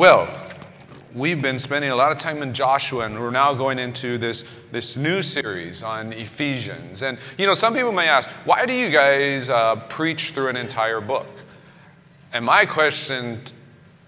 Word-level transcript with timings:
Well, 0.00 0.34
we've 1.12 1.42
been 1.42 1.58
spending 1.58 1.90
a 1.90 1.94
lot 1.94 2.10
of 2.10 2.16
time 2.16 2.42
in 2.42 2.54
Joshua, 2.54 3.04
and 3.04 3.20
we're 3.20 3.30
now 3.30 3.52
going 3.52 3.78
into 3.78 4.16
this, 4.16 4.44
this 4.72 4.96
new 4.96 5.22
series 5.22 5.82
on 5.82 6.14
Ephesians. 6.14 7.02
And, 7.02 7.18
you 7.36 7.44
know, 7.44 7.52
some 7.52 7.74
people 7.74 7.92
may 7.92 8.08
ask, 8.08 8.30
why 8.46 8.64
do 8.64 8.72
you 8.72 8.88
guys 8.88 9.50
uh, 9.50 9.76
preach 9.90 10.30
through 10.32 10.48
an 10.48 10.56
entire 10.56 11.02
book? 11.02 11.26
And 12.32 12.46
my 12.46 12.64
question, 12.64 13.42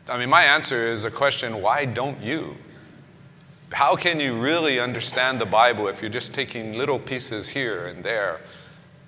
I 0.09 0.17
mean, 0.17 0.31
my 0.31 0.45
answer 0.45 0.91
is 0.91 1.05
a 1.05 1.11
question 1.11 1.61
why 1.61 1.85
don't 1.85 2.23
you? 2.23 2.57
How 3.71 3.95
can 3.95 4.19
you 4.19 4.41
really 4.41 4.81
understand 4.81 5.43
the 5.43 5.45
Bible 5.45 5.89
if 5.89 6.01
you're 6.01 6.11
just 6.11 6.33
taking 6.33 6.73
little 6.73 6.99
pieces 6.99 7.49
here 7.49 7.89
and 7.89 8.03
there? 8.03 8.41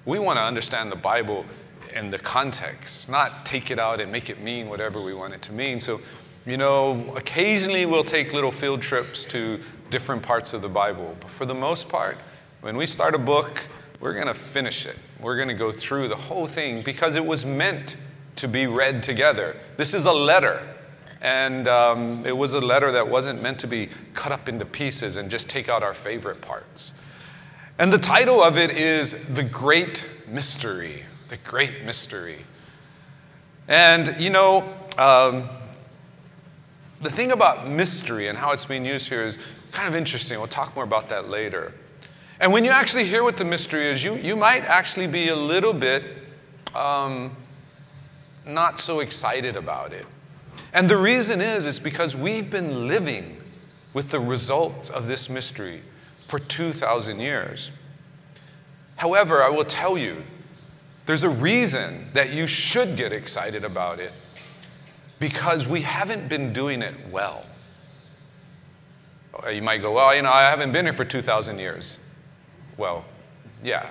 We 0.05 0.19
want 0.19 0.37
to 0.37 0.43
understand 0.43 0.93
the 0.93 0.96
Bible 0.96 1.46
in 1.95 2.11
the 2.11 2.19
context, 2.19 3.08
not 3.08 3.46
take 3.46 3.71
it 3.71 3.79
out 3.79 4.00
and 4.00 4.12
make 4.12 4.29
it 4.29 4.43
mean 4.43 4.68
whatever 4.68 5.00
we 5.00 5.14
want 5.14 5.32
it 5.32 5.40
to 5.43 5.53
mean. 5.53 5.80
So, 5.80 6.03
you 6.46 6.57
know, 6.57 7.14
occasionally 7.16 7.86
we'll 7.86 8.04
take 8.04 8.32
little 8.32 8.52
field 8.52 8.82
trips 8.82 9.25
to 9.26 9.61
different 9.90 10.22
parts 10.22 10.52
of 10.52 10.62
the 10.62 10.68
Bible. 10.68 11.16
But 11.21 11.30
for 11.30 11.46
the 11.46 11.54
most 11.54 11.89
part, 11.89 12.18
when 12.61 12.76
we 12.76 12.86
start 12.86 13.14
a 13.14 13.18
book, 13.18 13.66
we're 14.00 14.14
going 14.14 14.26
to 14.26 14.35
finish 14.35 14.86
it. 14.86 14.96
We're 15.21 15.36
going 15.36 15.49
to 15.49 15.54
go 15.54 15.72
through 15.72 16.08
the 16.08 16.16
whole 16.16 16.46
thing 16.46 16.82
because 16.82 17.14
it 17.14 17.25
was 17.25 17.44
meant 17.44 17.96
to 18.36 18.49
be 18.49 18.66
read 18.66 19.02
together. 19.02 19.57
This 19.76 19.94
is 19.94 20.07
a 20.07 20.12
letter. 20.12 20.61
And 21.22 21.66
um, 21.66 22.26
it 22.26 22.36
was 22.36 22.52
a 22.52 22.61
letter 22.61 22.93
that 22.93 23.08
wasn't 23.08 23.40
meant 23.40 23.58
to 23.61 23.66
be 23.66 23.88
cut 24.13 24.30
up 24.30 24.49
into 24.49 24.66
pieces 24.66 25.16
and 25.16 25.30
just 25.30 25.49
take 25.49 25.71
out 25.71 25.82
our 25.82 25.94
favorite 25.94 26.43
parts. 26.43 26.93
And 27.79 27.90
the 27.90 27.99
title 27.99 28.43
of 28.43 28.58
it 28.58 28.72
is 28.72 29.26
The 29.29 29.43
Great 29.43 30.07
Mystery. 30.29 31.04
The 31.30 31.38
Great 31.38 31.85
Mystery. 31.85 32.44
And, 33.66 34.22
you 34.22 34.28
know, 34.28 34.69
um, 34.98 35.48
the 37.05 37.10
thing 37.10 37.33
about 37.33 37.69
mystery 37.69 38.28
and 38.28 38.36
how 38.36 38.52
it's 38.52 38.64
being 38.64 38.84
used 38.84 39.08
here 39.08 39.24
is 39.24 39.38
kind 39.72 39.86
of 39.86 39.94
interesting. 39.94 40.38
We'll 40.38 40.48
talk 40.48 40.74
more 40.74 40.84
about 40.84 41.10
that 41.10 41.28
later. 41.28 41.74
And 42.41 42.52
when 42.52 42.64
you 42.64 42.70
actually 42.70 43.05
hear 43.05 43.22
what 43.22 43.36
the 43.36 43.44
mystery 43.44 43.86
is, 43.88 44.02
you, 44.02 44.16
you 44.16 44.34
might 44.34 44.64
actually 44.64 45.06
be 45.06 45.28
a 45.28 45.36
little 45.36 45.75
bit 45.75 46.02
um, 46.75 47.36
not 48.47 48.80
so 48.80 49.00
excited 49.00 49.55
about 49.55 49.92
it. 49.92 50.06
And 50.72 50.88
the 50.88 50.97
reason 50.97 51.41
is, 51.41 51.66
is 51.66 51.78
because 51.78 52.16
we've 52.16 52.50
been 52.50 52.88
living 52.88 53.41
with 53.92 54.10
the 54.10 54.19
results 54.19 54.91
of 54.91 55.06
this 55.06 55.28
mystery 55.28 55.82
for 56.27 56.38
2,000 56.38 57.20
years. 57.20 57.70
However, 58.97 59.42
I 59.42 59.50
will 59.50 59.64
tell 59.64 59.98
you, 59.98 60.22
there's 61.06 61.22
a 61.22 61.28
reason 61.28 62.06
that 62.14 62.32
you 62.32 62.47
should 62.47 62.97
get 62.97 63.12
excited 63.12 63.62
about 63.62 64.00
it 64.00 64.12
because 65.18 65.66
we 65.66 65.82
haven't 65.82 66.28
been 66.28 66.52
doing 66.52 66.82
it 66.82 66.94
well. 67.10 67.44
You 69.50 69.62
might 69.62 69.78
go, 69.78 69.92
well, 69.92 70.14
you 70.14 70.22
know, 70.22 70.30
I 70.30 70.42
haven't 70.42 70.72
been 70.72 70.84
here 70.84 70.92
for 70.92 71.04
2,000 71.04 71.58
years. 71.58 71.98
Well, 72.76 73.04
yeah. 73.62 73.86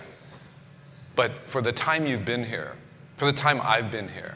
But 1.16 1.32
for 1.46 1.62
the 1.62 1.72
time 1.72 2.06
you've 2.06 2.26
been 2.26 2.46
here, 2.46 2.76
for 3.18 3.26
the 3.26 3.34
time 3.34 3.60
I've 3.62 3.92
been 3.92 4.10
here, 4.10 4.36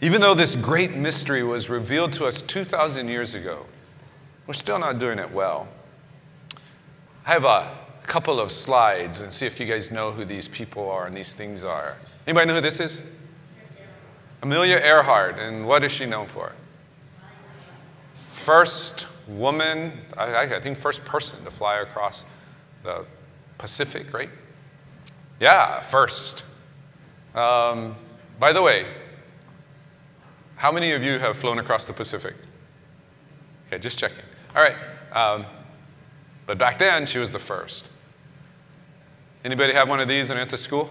even 0.00 0.20
though 0.20 0.34
this 0.34 0.54
great 0.54 0.94
mystery 0.94 1.42
was 1.42 1.68
revealed 1.68 2.12
to 2.14 2.26
us 2.26 2.42
2,000 2.42 3.08
years 3.08 3.34
ago, 3.34 3.66
we're 4.46 4.54
still 4.54 4.78
not 4.78 4.98
doing 4.98 5.18
it 5.18 5.30
well. 5.30 5.68
I 7.26 7.32
have 7.32 7.44
a 7.44 7.76
couple 8.02 8.38
of 8.38 8.52
slides 8.52 9.22
and 9.22 9.32
see 9.32 9.46
if 9.46 9.58
you 9.58 9.66
guys 9.66 9.90
know 9.90 10.12
who 10.12 10.24
these 10.24 10.46
people 10.46 10.90
are 10.90 11.06
and 11.06 11.16
these 11.16 11.34
things 11.34 11.64
are. 11.64 11.96
Anybody 12.26 12.46
know 12.46 12.54
who 12.54 12.60
this 12.60 12.80
is? 12.80 13.02
Amelia 14.44 14.76
Earhart, 14.76 15.38
and 15.38 15.66
what 15.66 15.82
is 15.84 15.90
she 15.90 16.04
known 16.04 16.26
for? 16.26 16.52
First 18.12 19.06
woman, 19.26 20.02
I, 20.18 20.56
I 20.56 20.60
think 20.60 20.76
first 20.76 21.02
person 21.06 21.42
to 21.44 21.50
fly 21.50 21.78
across 21.78 22.26
the 22.82 23.06
Pacific, 23.56 24.12
right? 24.12 24.28
Yeah, 25.40 25.80
first. 25.80 26.44
Um, 27.34 27.96
by 28.38 28.52
the 28.52 28.60
way, 28.60 28.86
how 30.56 30.70
many 30.70 30.92
of 30.92 31.02
you 31.02 31.18
have 31.18 31.38
flown 31.38 31.58
across 31.58 31.86
the 31.86 31.94
Pacific? 31.94 32.34
Okay, 33.68 33.78
just 33.78 33.98
checking. 33.98 34.26
All 34.54 34.62
right. 34.62 34.76
Um, 35.12 35.46
but 36.44 36.58
back 36.58 36.78
then, 36.78 37.06
she 37.06 37.18
was 37.18 37.32
the 37.32 37.38
first. 37.38 37.88
Anybody 39.42 39.72
have 39.72 39.88
one 39.88 40.00
of 40.00 40.08
these 40.08 40.28
when 40.28 40.36
you 40.36 40.40
went 40.40 40.50
to 40.50 40.58
school? 40.58 40.90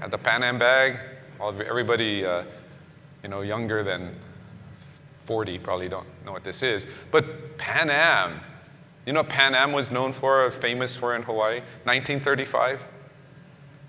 Had 0.00 0.10
the 0.10 0.18
Pan 0.18 0.42
Am 0.42 0.58
bag? 0.58 0.98
Everybody, 1.40 2.24
uh, 2.24 2.44
you 3.22 3.28
know, 3.28 3.42
younger 3.42 3.82
than 3.82 4.14
40 5.28 5.58
probably 5.58 5.90
don't 5.90 6.06
know 6.24 6.32
what 6.32 6.42
this 6.42 6.62
is. 6.62 6.86
But 7.10 7.58
Pan 7.58 7.90
Am, 7.90 8.40
you 9.04 9.12
know 9.12 9.22
Pan 9.22 9.54
Am 9.54 9.72
was 9.72 9.90
known 9.90 10.14
for, 10.14 10.50
famous 10.50 10.96
for 10.96 11.14
in 11.14 11.22
Hawaii? 11.22 11.60
1935? 11.84 12.84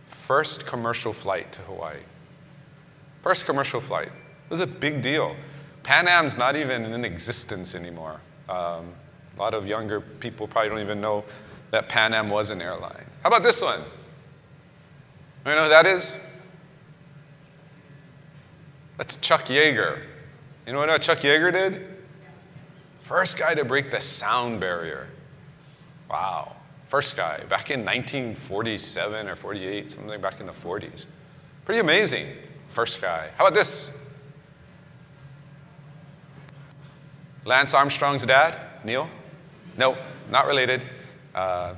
First 0.08 0.66
commercial 0.66 1.14
flight 1.14 1.52
to 1.54 1.62
Hawaii. 1.62 2.00
First 3.22 3.46
commercial 3.46 3.80
flight. 3.80 4.08
It 4.08 4.50
was 4.50 4.59
a 4.59 4.68
big 4.68 5.02
deal. 5.02 5.36
Pan 5.84 6.08
Am's 6.08 6.38
not 6.38 6.56
even 6.56 6.86
in 6.86 7.06
existence 7.06 7.74
anymore. 7.74 8.20
Um, 8.50 8.94
a 9.36 9.40
lot 9.40 9.54
of 9.54 9.66
younger 9.66 10.02
people 10.02 10.46
probably 10.48 10.70
don't 10.70 10.82
even 10.82 11.00
know 11.00 11.24
that 11.72 11.88
Pan 11.88 12.14
Am 12.14 12.30
was 12.30 12.50
an 12.50 12.62
airline. 12.62 13.06
How 13.24 13.30
about 13.30 13.44
this 13.44 13.62
one? 13.62 13.80
You 15.46 15.56
know 15.56 15.64
who 15.64 15.70
that 15.70 15.88
is? 15.88 16.20
That's 19.00 19.16
Chuck 19.16 19.46
Yeager. 19.46 20.02
You 20.68 20.74
know 20.74 20.80
what 20.80 21.02
Chuck 21.02 21.20
Yeager 21.20 21.54
did? 21.54 21.88
First 23.00 23.38
guy 23.40 23.56
to 23.56 23.64
break 23.64 23.92
the 23.92 24.02
sound 24.02 24.60
barrier. 24.60 25.08
Wow. 26.12 26.58
First 26.90 27.16
guy, 27.16 27.38
back 27.48 27.72
in 27.72 27.86
1947 27.86 29.30
or 29.30 29.38
48, 29.38 29.92
something 29.92 30.20
back 30.20 30.42
in 30.42 30.48
the 30.48 30.52
40s. 30.52 31.06
Pretty 31.64 31.80
amazing. 31.80 32.28
First 32.68 33.00
guy. 33.00 33.30
How 33.38 33.46
about 33.46 33.54
this? 33.54 33.98
Lance 37.46 37.74
Armstrong's 37.74 38.26
dad, 38.26 38.58
Neil? 38.84 39.09
No, 39.78 39.98
not 40.30 40.46
related. 40.46 40.82
Uh, 41.34 41.74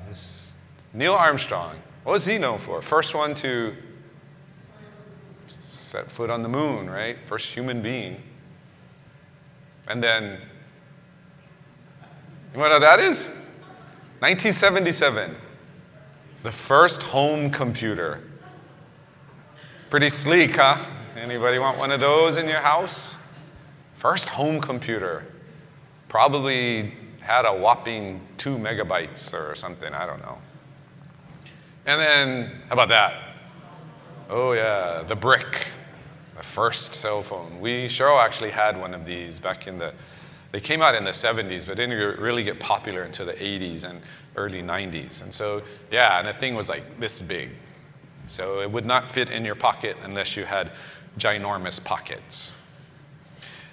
Neil 0.91 1.13
Armstrong. 1.13 1.75
What 2.03 2.13
was 2.13 2.25
he 2.25 2.39
known 2.39 2.57
for? 2.57 2.81
First 2.81 3.13
one 3.13 3.35
to 3.35 3.75
set 5.91 6.09
foot 6.09 6.29
on 6.29 6.41
the 6.41 6.47
moon, 6.47 6.89
right? 6.89 7.17
First 7.25 7.47
human 7.47 7.81
being. 7.81 8.15
And 9.89 10.01
then, 10.01 10.39
you 12.53 12.57
know 12.57 12.69
what 12.69 12.79
that 12.79 13.01
is? 13.01 13.27
1977. 14.19 15.35
The 16.43 16.51
first 16.51 17.01
home 17.01 17.49
computer. 17.49 18.23
Pretty 19.89 20.09
sleek, 20.09 20.55
huh? 20.55 20.77
Anybody 21.17 21.59
want 21.59 21.77
one 21.77 21.91
of 21.91 21.99
those 21.99 22.37
in 22.37 22.47
your 22.47 22.61
house? 22.61 23.17
First 23.95 24.29
home 24.29 24.61
computer. 24.61 25.25
Probably 26.07 26.93
had 27.19 27.45
a 27.45 27.53
whopping 27.53 28.21
two 28.37 28.57
megabytes 28.57 29.33
or 29.33 29.55
something, 29.55 29.93
I 29.93 30.05
don't 30.05 30.21
know. 30.21 30.37
And 31.85 31.99
then, 31.99 32.61
how 32.69 32.73
about 32.73 32.87
that? 32.89 33.35
Oh, 34.29 34.53
yeah, 34.53 35.03
the 35.03 35.17
brick 35.17 35.70
first 36.43 36.93
cell 36.93 37.21
phone. 37.21 37.59
We, 37.59 37.87
Cheryl 37.87 38.23
actually 38.23 38.51
had 38.51 38.79
one 38.79 38.93
of 38.93 39.05
these 39.05 39.39
back 39.39 39.67
in 39.67 39.77
the, 39.77 39.93
they 40.51 40.59
came 40.59 40.81
out 40.81 40.95
in 40.95 41.03
the 41.03 41.11
70s, 41.11 41.65
but 41.65 41.77
didn't 41.77 42.19
really 42.19 42.43
get 42.43 42.59
popular 42.59 43.03
until 43.03 43.25
the 43.25 43.33
80s 43.33 43.83
and 43.83 44.01
early 44.35 44.61
90s. 44.61 45.21
And 45.21 45.33
so, 45.33 45.61
yeah, 45.91 46.19
and 46.19 46.27
the 46.27 46.33
thing 46.33 46.55
was 46.55 46.69
like 46.69 46.99
this 46.99 47.21
big. 47.21 47.49
So 48.27 48.61
it 48.61 48.71
would 48.71 48.85
not 48.85 49.11
fit 49.11 49.29
in 49.29 49.43
your 49.43 49.55
pocket 49.55 49.97
unless 50.03 50.37
you 50.37 50.45
had 50.45 50.71
ginormous 51.17 51.83
pockets. 51.83 52.55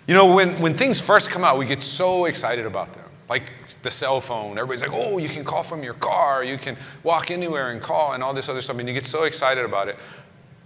You 0.06 0.14
know, 0.14 0.34
when, 0.34 0.60
when 0.60 0.74
things 0.74 1.00
first 1.00 1.30
come 1.30 1.44
out, 1.44 1.58
we 1.58 1.66
get 1.66 1.82
so 1.82 2.24
excited 2.24 2.66
about 2.66 2.94
them. 2.94 3.04
Like 3.28 3.52
the 3.82 3.90
cell 3.90 4.20
phone, 4.20 4.58
everybody's 4.58 4.82
like, 4.82 4.92
oh, 4.92 5.18
you 5.18 5.28
can 5.28 5.44
call 5.44 5.62
from 5.62 5.82
your 5.82 5.94
car, 5.94 6.42
you 6.42 6.58
can 6.58 6.76
walk 7.02 7.30
anywhere 7.30 7.70
and 7.70 7.80
call, 7.80 8.12
and 8.12 8.22
all 8.22 8.32
this 8.32 8.48
other 8.48 8.62
stuff, 8.62 8.78
and 8.78 8.88
you 8.88 8.94
get 8.94 9.06
so 9.06 9.24
excited 9.24 9.64
about 9.64 9.88
it. 9.88 9.96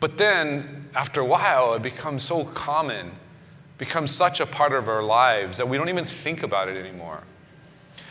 But 0.03 0.19
then, 0.19 0.89
after 0.97 1.21
a 1.21 1.25
while, 1.25 1.75
it 1.75 1.83
becomes 1.83 2.25
so 2.25 2.45
common, 2.45 3.13
becomes 3.79 4.11
such 4.11 4.41
a 4.41 4.47
part 4.47 4.73
of 4.73 4.89
our 4.89 5.01
lives 5.01 5.59
that 5.59 5.69
we 5.69 5.77
don't 5.77 5.89
even 5.89 6.05
think 6.05 6.43
about 6.43 6.69
it 6.69 6.77
anymore. 6.77 7.23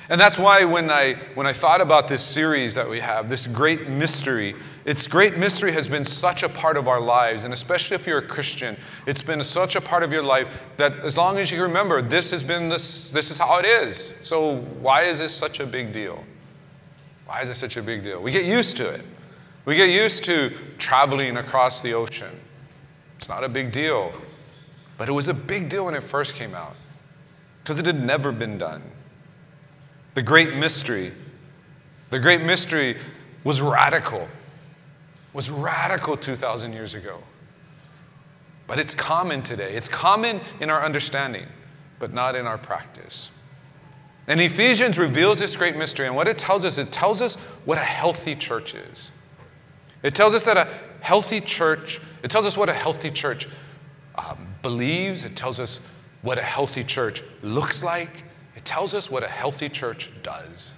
And 0.07 0.19
that's 0.19 0.37
why 0.37 0.63
when 0.63 0.89
I, 0.89 1.15
when 1.35 1.45
I 1.45 1.51
thought 1.51 1.81
about 1.81 2.07
this 2.07 2.23
series 2.23 2.75
that 2.75 2.89
we 2.89 3.01
have, 3.01 3.27
this 3.27 3.45
great 3.45 3.89
mystery, 3.89 4.55
its 4.85 5.05
great 5.05 5.37
mystery 5.37 5.73
has 5.73 5.89
been 5.89 6.05
such 6.05 6.43
a 6.43 6.49
part 6.49 6.77
of 6.77 6.87
our 6.87 7.01
lives, 7.01 7.43
and 7.43 7.53
especially 7.53 7.95
if 7.95 8.07
you're 8.07 8.19
a 8.19 8.25
Christian, 8.25 8.77
it's 9.05 9.21
been 9.21 9.43
such 9.43 9.75
a 9.75 9.81
part 9.81 10.01
of 10.01 10.13
your 10.13 10.23
life 10.23 10.63
that 10.77 10.95
as 10.99 11.17
long 11.17 11.39
as 11.39 11.51
you 11.51 11.61
remember, 11.61 12.01
this 12.01 12.31
has 12.31 12.41
been 12.41 12.69
this, 12.69 13.11
this 13.11 13.31
is 13.31 13.37
how 13.37 13.59
it 13.59 13.65
is. 13.65 14.15
So 14.21 14.59
why 14.79 15.01
is 15.01 15.19
this 15.19 15.35
such 15.35 15.59
a 15.59 15.65
big 15.65 15.91
deal? 15.91 16.23
Why 17.25 17.41
is 17.41 17.49
it 17.49 17.55
such 17.55 17.75
a 17.75 17.83
big 17.83 18.01
deal? 18.01 18.21
We 18.21 18.31
get 18.31 18.45
used 18.45 18.77
to 18.77 18.87
it. 18.87 19.01
We 19.65 19.75
get 19.75 19.89
used 19.89 20.23
to 20.25 20.51
traveling 20.77 21.37
across 21.37 21.81
the 21.81 21.93
ocean. 21.93 22.39
It's 23.17 23.29
not 23.29 23.43
a 23.43 23.49
big 23.49 23.71
deal. 23.71 24.13
But 24.97 25.09
it 25.09 25.13
was 25.13 25.27
a 25.27 25.33
big 25.33 25.69
deal 25.69 25.85
when 25.85 25.95
it 25.95 26.03
first 26.03 26.35
came 26.35 26.53
out. 26.53 26.75
because 27.63 27.79
it 27.79 27.85
had 27.85 28.03
never 28.03 28.31
been 28.31 28.57
done. 28.57 28.81
The 30.15 30.21
great 30.21 30.55
mystery, 30.55 31.13
the 32.09 32.19
great 32.19 32.41
mystery 32.41 32.97
was 33.43 33.61
radical, 33.61 34.27
was 35.33 35.49
radical 35.49 36.17
2,000 36.17 36.73
years 36.73 36.93
ago. 36.93 37.19
But 38.67 38.79
it's 38.79 38.95
common 38.95 39.41
today. 39.41 39.73
It's 39.73 39.87
common 39.87 40.41
in 40.59 40.69
our 40.69 40.83
understanding, 40.83 41.45
but 41.99 42.13
not 42.13 42.35
in 42.35 42.47
our 42.47 42.57
practice. 42.57 43.29
And 44.27 44.39
Ephesians 44.39 44.97
reveals 44.97 45.39
this 45.39 45.55
great 45.55 45.75
mystery, 45.75 46.07
and 46.07 46.15
what 46.15 46.27
it 46.27 46.37
tells 46.37 46.65
us, 46.65 46.77
it 46.77 46.91
tells 46.91 47.21
us 47.21 47.35
what 47.65 47.77
a 47.77 47.81
healthy 47.81 48.35
church 48.35 48.73
is. 48.73 49.11
It 50.03 50.15
tells 50.15 50.33
us 50.33 50.45
that 50.45 50.57
a 50.57 50.67
healthy 51.01 51.41
church, 51.41 52.01
it 52.23 52.31
tells 52.31 52.45
us 52.45 52.57
what 52.57 52.69
a 52.69 52.73
healthy 52.73 53.11
church 53.11 53.47
um, 54.15 54.47
believes, 54.61 55.25
it 55.25 55.35
tells 55.35 55.59
us 55.59 55.81
what 56.21 56.37
a 56.37 56.43
healthy 56.43 56.83
church 56.83 57.23
looks 57.41 57.83
like, 57.83 58.23
it 58.55 58.65
tells 58.65 58.93
us 58.93 59.09
what 59.09 59.23
a 59.23 59.27
healthy 59.27 59.69
church 59.69 60.09
does. 60.23 60.75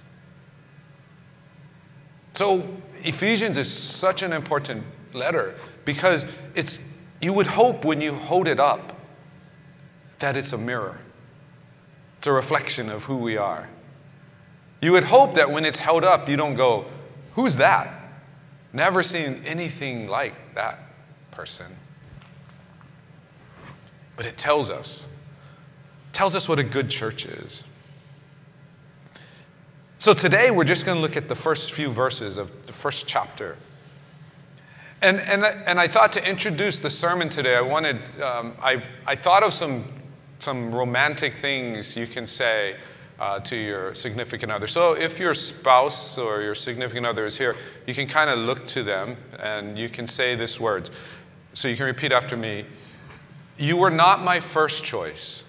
So, 2.34 2.68
Ephesians 3.04 3.56
is 3.58 3.70
such 3.70 4.22
an 4.22 4.32
important 4.32 4.84
letter 5.12 5.54
because 5.84 6.26
it's, 6.54 6.80
you 7.20 7.32
would 7.32 7.46
hope 7.46 7.84
when 7.84 8.00
you 8.00 8.14
hold 8.14 8.48
it 8.48 8.58
up 8.58 8.98
that 10.18 10.36
it's 10.36 10.52
a 10.52 10.58
mirror. 10.58 10.98
It's 12.18 12.26
a 12.26 12.32
reflection 12.32 12.88
of 12.88 13.04
who 13.04 13.16
we 13.16 13.36
are. 13.36 13.68
You 14.80 14.92
would 14.92 15.04
hope 15.04 15.34
that 15.34 15.50
when 15.50 15.64
it's 15.64 15.78
held 15.78 16.04
up, 16.04 16.28
you 16.28 16.36
don't 16.36 16.54
go, 16.54 16.86
Who's 17.34 17.56
that? 17.56 18.03
Never 18.74 19.02
seen 19.02 19.40
anything 19.46 20.08
like 20.08 20.34
that 20.54 20.78
person. 21.30 21.76
But 24.16 24.26
it 24.26 24.36
tells 24.36 24.70
us, 24.70 25.08
tells 26.12 26.36
us 26.36 26.46
what 26.46 26.58
a 26.58 26.64
good 26.64 26.90
church 26.90 27.24
is. 27.24 27.62
So 29.98 30.12
today 30.12 30.50
we're 30.50 30.64
just 30.64 30.84
going 30.84 30.96
to 30.96 31.00
look 31.00 31.16
at 31.16 31.28
the 31.28 31.34
first 31.34 31.72
few 31.72 31.88
verses 31.88 32.36
of 32.36 32.66
the 32.66 32.72
first 32.72 33.06
chapter. 33.06 33.56
And, 35.00 35.18
and, 35.20 35.44
and 35.44 35.80
I 35.80 35.88
thought 35.88 36.12
to 36.14 36.28
introduce 36.28 36.80
the 36.80 36.90
sermon 36.90 37.30
today, 37.30 37.56
I 37.56 37.62
wanted, 37.62 37.96
um, 38.20 38.54
I, 38.60 38.82
I 39.06 39.14
thought 39.16 39.42
of 39.42 39.54
some 39.54 39.84
some 40.44 40.74
romantic 40.74 41.34
things 41.34 41.96
you 41.96 42.06
can 42.06 42.26
say 42.26 42.76
uh, 43.18 43.40
to 43.40 43.56
your 43.56 43.94
significant 43.94 44.50
other. 44.50 44.66
So 44.66 44.94
if 44.94 45.18
your 45.18 45.34
spouse 45.34 46.18
or 46.18 46.42
your 46.42 46.54
significant 46.54 47.06
other 47.06 47.26
is 47.26 47.38
here, 47.38 47.56
you 47.86 47.94
can 47.94 48.08
kind 48.08 48.28
of 48.28 48.38
look 48.38 48.66
to 48.68 48.82
them 48.82 49.16
and 49.38 49.78
you 49.78 49.88
can 49.88 50.06
say 50.06 50.34
this 50.34 50.58
words. 50.58 50.90
So 51.52 51.68
you 51.68 51.76
can 51.76 51.86
repeat 51.86 52.12
after 52.12 52.36
me 52.36 52.64
You 53.56 53.76
were 53.76 53.90
not 53.90 54.24
my 54.24 54.40
first 54.40 54.84
choice, 54.84 55.44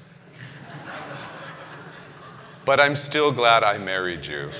but 2.63 2.79
I'm 2.79 2.95
still 2.95 3.31
glad 3.31 3.63
I 3.63 3.79
married 3.79 4.25
you. 4.25 4.51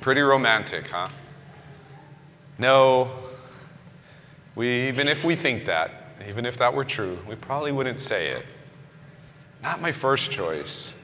Pretty 0.00 0.22
romantic, 0.22 0.88
huh? 0.88 1.08
No, 2.58 3.10
we, 4.54 4.88
even 4.88 5.06
if 5.06 5.22
we 5.22 5.36
think 5.36 5.66
that, 5.66 5.90
even 6.26 6.46
if 6.46 6.56
that 6.56 6.72
were 6.72 6.84
true, 6.84 7.18
we 7.28 7.34
probably 7.34 7.72
wouldn't 7.72 8.00
say 8.00 8.28
it. 8.28 8.46
Not 9.62 9.80
my 9.80 9.92
first 9.92 10.30
choice. 10.30 10.94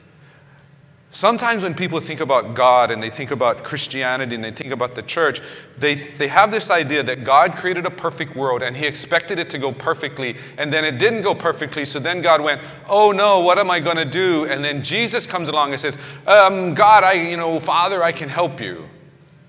Sometimes 1.13 1.61
when 1.61 1.75
people 1.75 1.99
think 1.99 2.21
about 2.21 2.55
God 2.55 2.89
and 2.89 3.01
they 3.01 3.11
think 3.11 3.29
about 3.29 3.63
Christianity 3.63 4.33
and 4.33 4.43
they 4.43 4.51
think 4.51 4.71
about 4.71 4.95
the 4.95 5.03
church, 5.03 5.41
they, 5.77 5.93
they 5.93 6.27
have 6.27 6.49
this 6.49 6.71
idea 6.71 7.03
that 7.03 7.23
God 7.23 7.53
created 7.53 7.85
a 7.85 7.91
perfect 7.91 8.35
world 8.35 8.63
and 8.63 8.75
He 8.75 8.87
expected 8.87 9.37
it 9.37 9.47
to 9.51 9.59
go 9.59 9.71
perfectly, 9.71 10.37
and 10.57 10.73
then 10.73 10.83
it 10.83 10.97
didn't 10.97 11.21
go 11.21 11.35
perfectly. 11.35 11.85
So 11.85 11.99
then 11.99 12.21
God 12.21 12.41
went, 12.41 12.61
Oh 12.89 13.11
no, 13.11 13.41
what 13.41 13.59
am 13.59 13.69
I 13.69 13.79
going 13.79 13.97
to 13.97 14.05
do? 14.05 14.45
And 14.45 14.65
then 14.65 14.81
Jesus 14.81 15.27
comes 15.27 15.49
along 15.49 15.71
and 15.71 15.79
says, 15.79 15.99
um, 16.25 16.73
God, 16.73 17.03
I, 17.03 17.13
you 17.13 17.37
know, 17.37 17.59
Father, 17.59 18.01
I 18.01 18.11
can 18.11 18.27
help 18.27 18.59
you. 18.59 18.89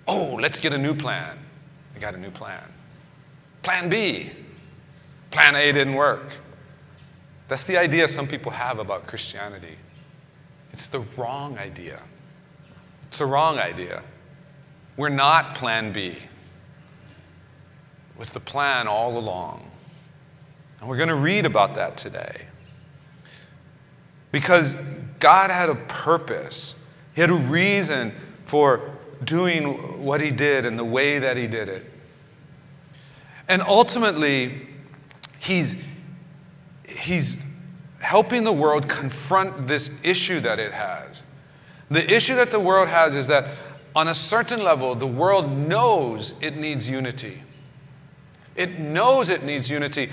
Oh, 0.07 0.39
let's 0.39 0.59
get 0.59 0.75
a 0.75 0.79
new 0.79 0.95
plan. 0.95 1.39
I 1.97 1.99
got 1.99 2.15
a 2.15 2.19
new 2.19 2.31
plan. 2.31 2.63
Plan 3.63 3.89
B. 3.89 4.33
Plan 5.31 5.57
A 5.57 5.73
didn't 5.73 5.95
work. 5.95 6.31
That's 7.49 7.65
the 7.65 7.77
idea 7.77 8.09
some 8.09 8.27
people 8.27 8.53
have 8.53 8.79
about 8.79 9.07
Christianity. 9.07 9.77
It's 10.73 10.89
the 10.89 11.01
wrong 11.17 11.59
idea. 11.59 12.01
It's 13.09 13.19
the 13.19 13.27
wrong 13.27 13.59
idea. 13.59 14.03
We're 14.97 15.09
not 15.09 15.55
plan 15.55 15.93
B. 15.93 16.09
It 16.09 16.19
was 18.19 18.33
the 18.33 18.41
plan 18.41 18.89
all 18.89 19.19
along. 19.19 19.71
And 20.81 20.89
we're 20.89 20.97
going 20.97 21.09
to 21.09 21.15
read 21.15 21.47
about 21.47 21.75
that 21.77 21.97
today. 21.97 22.47
Because 24.33 24.77
God 25.21 25.51
had 25.51 25.69
a 25.69 25.75
purpose, 25.75 26.75
He 27.15 27.21
had 27.21 27.31
a 27.31 27.35
reason 27.35 28.13
for 28.45 28.97
doing 29.23 30.05
what 30.05 30.21
He 30.21 30.31
did 30.31 30.67
and 30.67 30.79
the 30.79 30.85
way 30.85 31.19
that 31.19 31.37
He 31.37 31.47
did 31.47 31.69
it. 31.69 31.91
And 33.49 33.63
ultimately, 33.63 34.69
He's, 35.39 35.77
he's 36.97 37.41
helping 38.01 38.45
the 38.45 38.53
world 38.53 38.89
confront 38.89 39.67
this 39.67 39.91
issue 40.03 40.41
that 40.41 40.59
it 40.59 40.73
has. 40.73 41.25
The 41.91 42.13
issue 42.13 42.35
that 42.37 42.51
the 42.51 42.61
world 42.61 42.89
has 42.89 43.15
is 43.15 43.27
that 43.29 43.49
on 43.97 44.09
a 44.09 44.15
certain 44.15 44.63
level, 44.63 44.95
the 44.95 45.07
world 45.07 45.51
knows 45.51 46.35
it 46.41 46.57
needs 46.57 46.89
unity. 46.89 47.43
It 48.57 48.79
knows 48.79 49.29
it 49.29 49.43
needs 49.43 49.71
unity. 49.71 50.11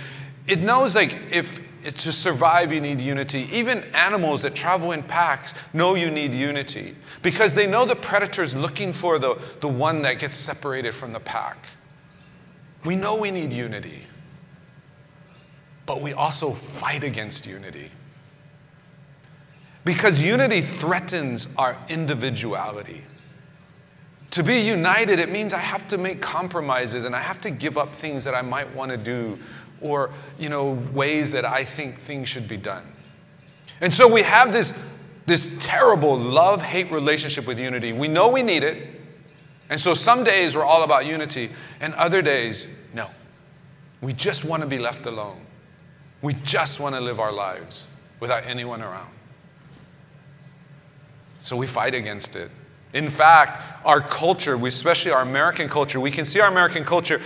It 0.47 0.59
knows, 0.59 0.95
like, 0.95 1.13
if 1.31 1.59
to 1.83 2.13
survive, 2.13 2.71
you 2.71 2.79
need 2.79 3.01
unity. 3.01 3.49
Even 3.51 3.83
animals 3.95 4.43
that 4.43 4.53
travel 4.53 4.91
in 4.91 5.01
packs 5.01 5.53
know 5.73 5.95
you 5.95 6.11
need 6.11 6.33
unity 6.33 6.95
because 7.23 7.55
they 7.55 7.65
know 7.65 7.85
the 7.85 7.95
predator's 7.95 8.53
looking 8.53 8.93
for 8.93 9.17
the, 9.17 9.39
the 9.61 9.67
one 9.67 10.03
that 10.03 10.19
gets 10.19 10.35
separated 10.35 10.93
from 10.93 11.11
the 11.11 11.19
pack. 11.19 11.65
We 12.85 12.95
know 12.95 13.19
we 13.19 13.31
need 13.31 13.51
unity 13.51 14.05
but 15.91 15.99
we 15.99 16.13
also 16.13 16.53
fight 16.53 17.03
against 17.03 17.45
unity. 17.45 17.91
Because 19.83 20.21
unity 20.21 20.61
threatens 20.61 21.49
our 21.57 21.77
individuality. 21.89 23.01
To 24.29 24.41
be 24.41 24.61
united, 24.61 25.19
it 25.19 25.29
means 25.29 25.53
I 25.53 25.57
have 25.57 25.89
to 25.89 25.97
make 25.97 26.21
compromises 26.21 27.03
and 27.03 27.13
I 27.13 27.19
have 27.19 27.41
to 27.41 27.51
give 27.51 27.77
up 27.77 27.93
things 27.93 28.23
that 28.23 28.33
I 28.33 28.41
might 28.41 28.73
want 28.73 28.91
to 28.91 28.97
do 28.97 29.37
or, 29.81 30.11
you 30.39 30.47
know, 30.47 30.71
ways 30.93 31.31
that 31.31 31.43
I 31.43 31.65
think 31.65 31.99
things 31.99 32.29
should 32.29 32.47
be 32.47 32.55
done. 32.55 32.85
And 33.81 33.93
so 33.93 34.07
we 34.07 34.21
have 34.21 34.53
this, 34.53 34.73
this 35.25 35.53
terrible 35.59 36.17
love 36.17 36.61
hate 36.61 36.89
relationship 36.89 37.45
with 37.45 37.59
unity. 37.59 37.91
We 37.91 38.07
know 38.07 38.29
we 38.29 38.43
need 38.43 38.63
it. 38.63 38.87
And 39.69 39.77
so 39.77 39.93
some 39.93 40.23
days 40.23 40.55
we're 40.55 40.63
all 40.63 40.83
about 40.83 41.05
unity, 41.05 41.51
and 41.81 41.93
other 41.95 42.21
days, 42.21 42.65
no. 42.93 43.09
We 43.99 44.13
just 44.13 44.45
want 44.45 44.61
to 44.61 44.67
be 44.67 44.79
left 44.79 45.05
alone. 45.05 45.47
We 46.21 46.33
just 46.33 46.79
want 46.79 46.95
to 46.95 47.01
live 47.01 47.19
our 47.19 47.31
lives 47.31 47.87
without 48.19 48.45
anyone 48.45 48.81
around. 48.81 49.09
So 51.43 51.57
we 51.57 51.67
fight 51.67 51.95
against 51.95 52.35
it. 52.35 52.51
In 52.93 53.09
fact, 53.09 53.85
our 53.85 54.01
culture, 54.01 54.55
especially 54.65 55.11
our 55.11 55.21
American 55.21 55.69
culture, 55.69 55.99
we 55.99 56.11
can 56.11 56.25
see 56.25 56.41
our 56.41 56.49
American 56.49 56.83
culture, 56.83 57.21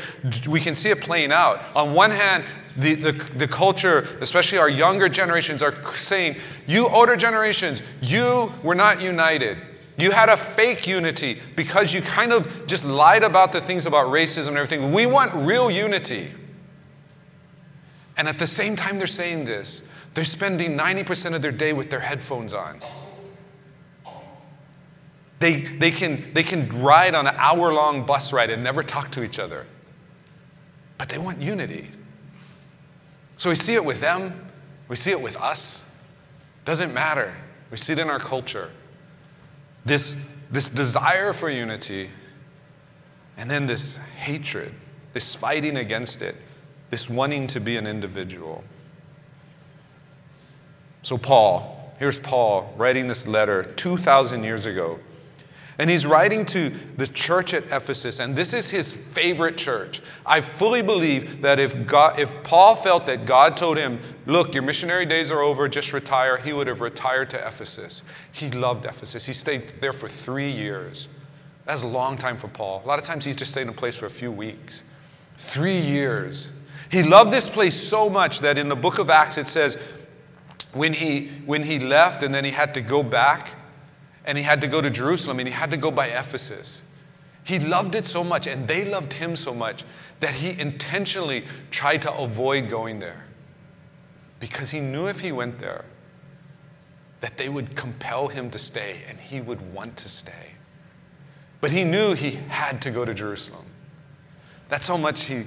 we 0.47 0.59
can 0.59 0.75
see 0.75 0.91
it 0.91 1.01
playing 1.01 1.31
out. 1.31 1.63
On 1.75 1.93
one 1.93 2.11
hand, 2.11 2.45
the, 2.77 2.93
the, 2.93 3.11
the 3.11 3.47
culture, 3.47 4.17
especially 4.21 4.59
our 4.59 4.69
younger 4.69 5.09
generations, 5.09 5.63
are 5.63 5.81
saying, 5.95 6.37
You 6.67 6.87
older 6.87 7.15
generations, 7.15 7.81
you 8.01 8.53
were 8.61 8.75
not 8.75 9.01
united. 9.01 9.57
You 9.97 10.11
had 10.11 10.29
a 10.29 10.37
fake 10.37 10.87
unity 10.87 11.39
because 11.55 11.93
you 11.93 12.01
kind 12.01 12.33
of 12.33 12.67
just 12.67 12.85
lied 12.85 13.23
about 13.23 13.51
the 13.51 13.61
things 13.61 13.85
about 13.85 14.07
racism 14.07 14.49
and 14.49 14.57
everything. 14.57 14.91
We 14.91 15.05
want 15.05 15.33
real 15.33 15.71
unity. 15.71 16.31
And 18.17 18.27
at 18.27 18.39
the 18.39 18.47
same 18.47 18.75
time 18.75 18.97
they're 18.97 19.07
saying 19.07 19.45
this, 19.45 19.83
they're 20.13 20.23
spending 20.23 20.77
90% 20.77 21.35
of 21.35 21.41
their 21.41 21.51
day 21.51 21.73
with 21.73 21.89
their 21.89 21.99
headphones 21.99 22.53
on. 22.53 22.79
They, 25.39 25.61
they, 25.61 25.91
can, 25.91 26.33
they 26.33 26.43
can 26.43 26.81
ride 26.81 27.13
on 27.13 27.27
an 27.27 27.35
hour 27.37 27.73
long 27.73 28.05
bus 28.05 28.31
ride 28.31 28.49
and 28.49 28.63
never 28.63 28.81
talk 28.81 29.11
to 29.11 29.23
each 29.23 29.37
other. 29.37 29.65
But 30.97 31.09
they 31.09 31.17
want 31.17 31.41
unity. 31.41 31.91
So 33.35 33.49
we 33.49 33.55
see 33.57 33.73
it 33.73 33.83
with 33.83 33.99
them, 33.99 34.49
we 34.87 34.95
see 34.95 35.11
it 35.11 35.21
with 35.21 35.35
us. 35.37 35.91
Doesn't 36.63 36.93
matter. 36.93 37.33
We 37.69 37.77
see 37.77 37.93
it 37.93 37.99
in 37.99 38.09
our 38.09 38.19
culture. 38.19 38.71
This, 39.85 40.15
this 40.49 40.69
desire 40.69 41.33
for 41.33 41.49
unity, 41.49 42.09
and 43.37 43.51
then 43.51 43.67
this 43.67 43.97
hatred, 43.97 44.73
this 45.13 45.35
fighting 45.35 45.77
against 45.77 46.21
it 46.21 46.35
this 46.89 47.09
wanting 47.09 47.47
to 47.47 47.59
be 47.59 47.77
an 47.77 47.87
individual. 47.87 48.63
So, 51.03 51.17
Paul, 51.17 51.93
here's 51.99 52.17
Paul 52.17 52.73
writing 52.77 53.07
this 53.07 53.27
letter 53.27 53.63
2,000 53.63 54.43
years 54.43 54.65
ago. 54.65 54.99
And 55.77 55.89
he's 55.89 56.05
writing 56.05 56.45
to 56.47 56.73
the 56.95 57.05
church 57.05 57.53
at 57.53 57.65
Ephesus, 57.65 58.19
and 58.19 58.33
this 58.33 58.53
is 58.53 58.69
his 58.69 58.93
favorite 58.93 59.57
church. 59.57 60.01
I 60.25 60.39
fully 60.39 60.81
believe 60.81 61.41
that 61.41 61.59
if, 61.59 61.85
God, 61.85 62.17
if 62.17 62.43
Paul 62.43 62.75
felt 62.75 63.05
that 63.07 63.25
God 63.25 63.57
told 63.57 63.77
him, 63.77 63.99
Look, 64.25 64.53
your 64.53 64.63
missionary 64.63 65.05
days 65.05 65.29
are 65.31 65.41
over, 65.41 65.67
just 65.67 65.91
retire, 65.91 66.37
he 66.37 66.53
would 66.53 66.67
have 66.67 66.79
retired 66.79 67.29
to 67.31 67.37
Ephesus. 67.45 68.03
He 68.31 68.49
loved 68.51 68.85
Ephesus. 68.85 69.25
He 69.25 69.33
stayed 69.33 69.73
there 69.81 69.93
for 69.93 70.07
three 70.07 70.49
years. 70.49 71.09
That's 71.65 71.81
a 71.81 71.87
long 71.87 72.17
time 72.17 72.37
for 72.37 72.47
Paul. 72.47 72.81
A 72.85 72.87
lot 72.87 72.97
of 72.97 73.05
times 73.05 73.25
he's 73.25 73.35
just 73.35 73.51
stayed 73.51 73.63
in 73.63 73.69
a 73.69 73.73
place 73.73 73.95
for 73.97 74.05
a 74.05 74.09
few 74.09 74.31
weeks. 74.31 74.83
Three 75.37 75.77
years. 75.77 76.49
He 76.91 77.03
loved 77.03 77.31
this 77.31 77.49
place 77.49 77.75
so 77.75 78.09
much 78.09 78.39
that 78.39 78.57
in 78.57 78.69
the 78.69 78.75
book 78.75 78.99
of 78.99 79.09
Acts 79.09 79.37
it 79.37 79.47
says, 79.47 79.77
when 80.73 80.93
he, 80.93 81.29
when 81.45 81.63
he 81.63 81.79
left 81.79 82.21
and 82.21 82.33
then 82.33 82.45
he 82.45 82.51
had 82.51 82.73
to 82.73 82.81
go 82.81 83.01
back, 83.01 83.53
and 84.25 84.37
he 84.37 84.43
had 84.43 84.59
to 84.61 84.67
go 84.67 84.81
to 84.81 84.89
Jerusalem 84.89 85.39
and 85.39 85.47
he 85.47 85.53
had 85.53 85.71
to 85.71 85.77
go 85.77 85.91
by 85.91 86.07
Ephesus. 86.07 86.83
He 87.43 87.59
loved 87.59 87.95
it 87.95 88.07
so 88.07 88.23
much 88.23 88.47
and 88.47 88.67
they 88.67 88.83
loved 88.83 89.13
him 89.13 89.35
so 89.35 89.53
much 89.53 89.85
that 90.19 90.33
he 90.33 90.59
intentionally 90.59 91.45
tried 91.69 92.01
to 92.01 92.13
avoid 92.13 92.67
going 92.67 92.99
there 92.99 93.25
because 94.39 94.71
he 94.71 94.79
knew 94.79 95.07
if 95.07 95.19
he 95.19 95.31
went 95.31 95.59
there 95.59 95.85
that 97.21 97.37
they 97.37 97.49
would 97.49 97.75
compel 97.75 98.27
him 98.27 98.49
to 98.49 98.59
stay 98.59 98.97
and 99.07 99.19
he 99.19 99.39
would 99.39 99.73
want 99.73 99.95
to 99.97 100.09
stay. 100.09 100.53
But 101.61 101.71
he 101.71 101.83
knew 101.83 102.13
he 102.13 102.31
had 102.49 102.81
to 102.81 102.91
go 102.91 103.05
to 103.05 103.13
Jerusalem. 103.13 103.65
That's 104.67 104.87
how 104.87 104.97
much 104.97 105.25
he, 105.25 105.45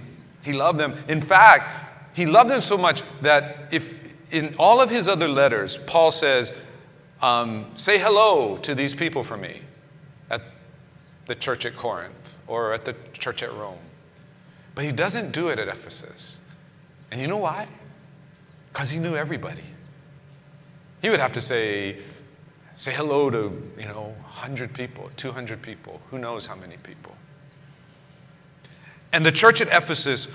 he 0.49 0.55
loved 0.55 0.81
them. 0.81 0.97
In 1.09 1.21
fact, 1.21 2.17
he 2.17 2.25
loved 2.25 2.49
them 2.49 2.62
so 2.62 2.78
much 2.78 3.02
that 3.21 3.69
if 3.71 4.14
in 4.33 4.55
all 4.59 4.81
of 4.81 4.88
his 4.88 5.07
other 5.07 5.28
letters, 5.28 5.76
Paul 5.87 6.11
says, 6.11 6.52
um, 7.21 7.67
say 7.76 7.99
hello 7.99 8.57
to 8.62 8.75
these 8.75 8.95
people 8.95 9.23
for 9.23 9.37
me 9.37 9.61
at 10.31 10.40
the 11.26 11.35
church 11.35 11.67
at 11.67 11.75
Corinth 11.75 12.38
or 12.47 12.73
at 12.73 12.87
the 12.87 12.95
church 13.12 13.43
at 13.43 13.52
Rome. 13.52 13.78
But 14.75 14.87
he 14.87 14.93
doesn't 14.93 15.33
do 15.33 15.49
it 15.49 15.59
at 15.59 15.69
Ephesus. 15.69 16.40
And 17.11 17.21
you 17.21 17.26
know 17.26 17.37
why? 17.37 17.69
Because 18.73 18.88
he 18.88 18.99
knew 18.99 19.17
everybody. 19.17 19.64
He 21.02 21.11
would 21.11 21.21
have 21.21 21.33
to 21.33 21.43
say, 21.43 21.99
say 22.76 22.95
hello 22.95 23.28
to, 23.28 23.71
you 23.78 23.85
know, 23.85 24.14
100 24.23 24.73
people, 24.73 25.11
200 25.19 25.61
people, 25.61 26.00
who 26.11 26.17
knows 26.17 26.47
how 26.47 26.55
many 26.55 26.78
people. 26.78 27.17
And 29.12 29.24
the 29.24 29.32
church 29.32 29.60
at 29.60 29.68
Ephesus 29.68 30.28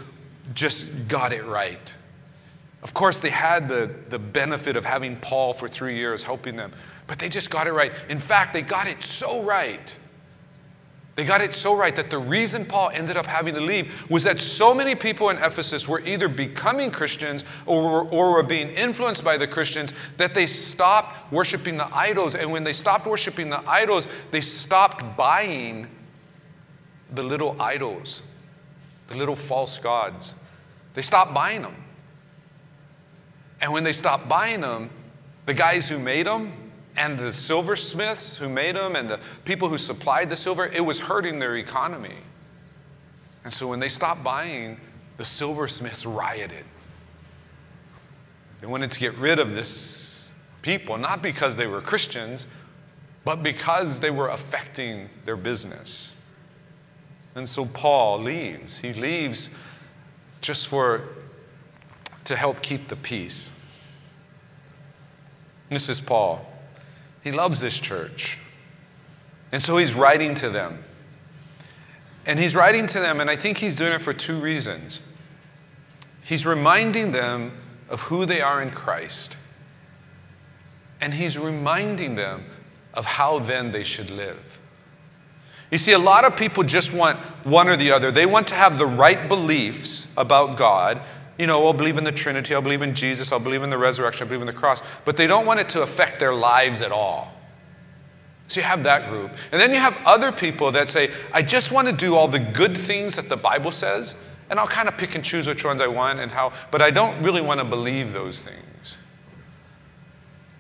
just 0.54 1.08
got 1.08 1.34
it 1.34 1.46
right. 1.46 1.94
Of 2.82 2.94
course, 2.94 3.22
they 3.22 3.30
had 3.30 3.70
the, 3.70 3.90
the 4.10 4.20
benefit 4.20 4.76
of 4.76 4.84
having 4.84 5.16
Paul 5.18 5.54
for 5.54 5.70
three 5.70 5.96
years 5.96 6.24
helping 6.24 6.58
them, 6.58 6.74
but 7.08 7.18
they 7.18 7.30
just 7.30 7.50
got 7.50 7.66
it 7.68 7.72
right. 7.72 7.94
In 8.10 8.20
fact, 8.20 8.54
they 8.54 8.62
got 8.62 8.88
it 8.88 9.04
so 9.04 9.44
right. 9.44 9.98
They 11.16 11.26
got 11.26 11.42
it 11.42 11.54
so 11.54 11.78
right 11.78 11.96
that 11.96 12.10
the 12.10 12.18
reason 12.18 12.66
Paul 12.66 12.90
ended 12.90 13.18
up 13.18 13.28
having 13.28 13.54
to 13.54 13.62
leave 13.62 14.10
was 14.10 14.24
that 14.24 14.42
so 14.42 14.74
many 14.74 14.96
people 14.96 15.30
in 15.30 15.38
Ephesus 15.38 15.88
were 15.88 16.02
either 16.02 16.28
becoming 16.28 16.90
Christians 16.90 17.46
or, 17.68 18.04
or 18.10 18.34
were 18.34 18.44
being 18.44 18.70
influenced 18.70 19.24
by 19.24 19.38
the 19.38 19.48
Christians 19.48 19.94
that 20.18 20.34
they 20.34 20.48
stopped 20.48 21.32
worshiping 21.32 21.78
the 21.78 21.88
idols. 21.96 22.34
And 22.34 22.52
when 22.52 22.64
they 22.64 22.74
stopped 22.74 23.06
worshiping 23.06 23.52
the 23.52 23.62
idols, 23.70 24.08
they 24.32 24.42
stopped 24.42 25.16
buying 25.16 25.88
the 27.12 27.22
little 27.22 27.62
idols, 27.62 28.24
the 29.14 29.20
little 29.20 29.36
false 29.36 29.78
gods. 29.78 30.36
They 30.94 31.02
stopped 31.02 31.34
buying 31.34 31.62
them. 31.62 31.76
And 33.62 33.72
when 33.72 33.84
they 33.84 33.94
stopped 33.94 34.28
buying 34.28 34.62
them, 34.62 34.90
the 35.46 35.54
guys 35.54 35.88
who 35.88 35.98
made 35.98 36.26
them 36.26 36.54
and 36.98 37.18
the 37.18 37.32
silversmiths 37.32 38.36
who 38.36 38.50
made 38.50 38.76
them 38.76 38.96
and 38.96 39.10
the 39.10 39.20
people 39.46 39.70
who 39.70 39.78
supplied 39.78 40.30
the 40.30 40.36
silver, 40.36 40.66
it 40.66 40.82
was 40.82 41.00
hurting 41.00 41.40
their 41.40 41.56
economy. 41.56 42.16
And 43.44 43.54
so 43.54 43.68
when 43.68 43.80
they 43.80 43.90
stopped 43.90 44.24
buying, 44.24 44.80
the 45.18 45.26
silversmiths 45.26 46.06
rioted. 46.06 46.66
They 48.62 48.68
wanted 48.68 48.92
to 48.92 49.00
get 49.00 49.16
rid 49.16 49.40
of 49.40 49.54
this 49.54 50.34
people, 50.62 50.98
not 50.98 51.22
because 51.22 51.58
they 51.58 51.68
were 51.68 51.82
Christians, 51.82 52.48
but 53.26 53.44
because 53.44 54.00
they 54.00 54.12
were 54.12 54.30
affecting 54.30 55.10
their 55.26 55.36
business. 55.36 56.12
And 57.36 57.50
so 57.50 57.66
Paul 57.66 58.20
leaves. 58.22 58.80
He 58.80 58.94
leaves 58.94 59.50
just 60.42 60.68
for 60.68 61.04
to 62.26 62.36
help 62.36 62.62
keep 62.62 62.88
the 62.88 62.96
peace. 62.96 63.52
This 65.70 65.90
is 65.90 66.00
Paul. 66.00 66.46
He 67.24 67.32
loves 67.32 67.60
this 67.60 67.80
church. 67.80 68.38
And 69.52 69.62
so 69.62 69.78
he's 69.78 69.94
writing 69.96 70.36
to 70.36 70.50
them. 70.50 70.84
And 72.26 72.40
he's 72.40 72.56
writing 72.56 72.88
to 72.88 73.00
them, 73.00 73.20
and 73.20 73.30
I 73.30 73.36
think 73.36 73.58
he's 73.58 73.76
doing 73.76 73.92
it 73.92 74.02
for 74.02 74.14
two 74.14 74.40
reasons. 74.40 75.02
He's 76.24 76.46
reminding 76.46 77.12
them 77.12 77.52
of 77.90 78.02
who 78.02 78.26
they 78.26 78.40
are 78.40 78.62
in 78.62 78.72
Christ, 78.72 79.36
and 81.02 81.14
he's 81.14 81.38
reminding 81.38 82.16
them 82.16 82.46
of 82.94 83.06
how 83.06 83.40
then 83.40 83.72
they 83.72 83.84
should 83.84 84.10
live. 84.10 84.60
You 85.74 85.80
see, 85.80 85.94
a 85.94 85.98
lot 85.98 86.24
of 86.24 86.38
people 86.38 86.62
just 86.62 86.94
want 86.94 87.18
one 87.44 87.68
or 87.68 87.76
the 87.76 87.92
other. 87.92 88.12
They 88.12 88.28
want 88.28 88.48
to 88.50 88.54
have 88.54 88.78
the 88.78 88.86
right 88.86 89.28
beliefs 89.28 90.14
about 90.16 90.56
God, 90.56 91.02
you 91.40 91.48
know, 91.48 91.64
oh, 91.64 91.66
I'll 91.66 91.74
believe 91.74 91.98
in 91.98 92.04
the 92.04 92.12
Trinity, 92.12 92.54
I'll 92.54 92.62
believe 92.62 92.84
in 92.84 92.94
Jesus, 92.94 93.32
I'll 93.32 93.40
believe 93.40 93.64
in 93.64 93.72
the 93.72 93.78
resurrection, 93.80 94.28
I 94.28 94.30
believe 94.30 94.42
in 94.42 94.46
the 94.46 94.54
cross, 94.54 94.84
but 95.04 95.18
they 95.18 95.26
don't 95.26 95.48
want 95.48 95.62
it 95.62 95.70
to 95.70 95.82
affect 95.82 96.20
their 96.20 96.36
lives 96.36 96.82
at 96.82 96.92
all. 96.92 97.34
So 98.50 98.60
you 98.60 98.68
have 98.68 98.84
that 98.84 99.10
group. 99.10 99.32
And 99.52 99.60
then 99.60 99.72
you 99.72 99.80
have 99.80 99.98
other 100.06 100.32
people 100.32 100.70
that 100.74 100.92
say, 100.92 101.10
I 101.34 101.42
just 101.42 101.72
want 101.72 101.88
to 101.88 101.92
do 101.92 102.16
all 102.16 102.28
the 102.28 102.38
good 102.38 102.78
things 102.78 103.16
that 103.16 103.28
the 103.28 103.36
Bible 103.36 103.72
says, 103.72 104.16
and 104.52 104.60
I'll 104.60 104.68
kind 104.68 104.88
of 104.88 104.96
pick 104.96 105.16
and 105.16 105.26
choose 105.26 105.48
which 105.48 105.66
ones 105.66 105.82
I 105.82 105.88
want 105.88 106.20
and 106.20 106.32
how, 106.32 106.54
but 106.70 106.84
I 106.84 106.92
don't 106.92 107.20
really 107.24 107.42
want 107.42 107.62
to 107.62 107.66
believe 107.66 108.14
those 108.14 108.44
things. 108.44 109.00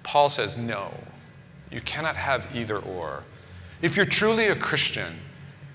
Paul 0.01 0.29
says, 0.29 0.57
no, 0.57 0.91
you 1.69 1.81
cannot 1.81 2.15
have 2.15 2.47
either 2.55 2.79
or. 2.79 3.25
If 3.83 3.97
you're 3.97 4.05
truly 4.05 4.47
a 4.47 4.55
Christian, 4.55 5.19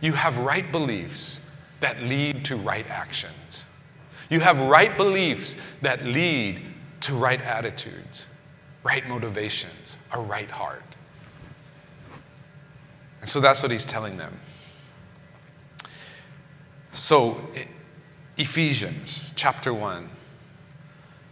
you 0.01 0.15
have 0.15 0.39
right 0.39 0.73
beliefs 0.73 1.43
that 1.81 2.03
lead 2.03 2.43
to 2.47 2.57
right 2.57 2.89
actions. 2.89 3.67
You 4.31 4.41
have 4.41 4.59
right 4.63 4.97
beliefs 4.97 5.57
that 5.83 6.07
lead 6.07 6.63
to 7.03 7.15
right 7.15 7.41
attitudes, 7.41 8.27
right 8.83 9.07
motivations, 9.07 9.99
a 10.11 10.21
right 10.21 10.51
heart. 10.51 10.83
And 13.21 13.29
so 13.29 13.41
that's 13.41 13.63
what 13.63 13.71
he's 13.71 13.85
telling 13.85 14.17
them. 14.17 14.41
So, 16.95 17.39
Ephesians 18.39 19.23
chapter 19.37 19.75
1, 19.75 20.09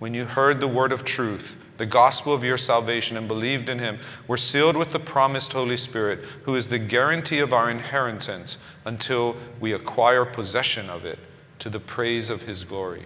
when 0.00 0.14
you 0.14 0.24
heard 0.24 0.60
the 0.60 0.66
word 0.66 0.92
of 0.92 1.04
truth, 1.04 1.56
the 1.76 1.86
gospel 1.86 2.34
of 2.34 2.42
your 2.42 2.58
salvation, 2.58 3.16
and 3.16 3.28
believed 3.28 3.68
in 3.68 3.78
him, 3.78 3.98
were 4.26 4.36
sealed 4.36 4.74
with 4.74 4.92
the 4.92 4.98
promised 4.98 5.52
Holy 5.52 5.76
Spirit, 5.76 6.20
who 6.42 6.56
is 6.56 6.66
the 6.66 6.78
guarantee 6.78 7.38
of 7.38 7.52
our 7.52 7.70
inheritance 7.70 8.58
until 8.84 9.36
we 9.60 9.72
acquire 9.72 10.24
possession 10.24 10.90
of 10.90 11.04
it 11.04 11.18
to 11.58 11.68
the 11.68 11.78
praise 11.78 12.30
of 12.30 12.42
his 12.42 12.64
glory. 12.64 13.04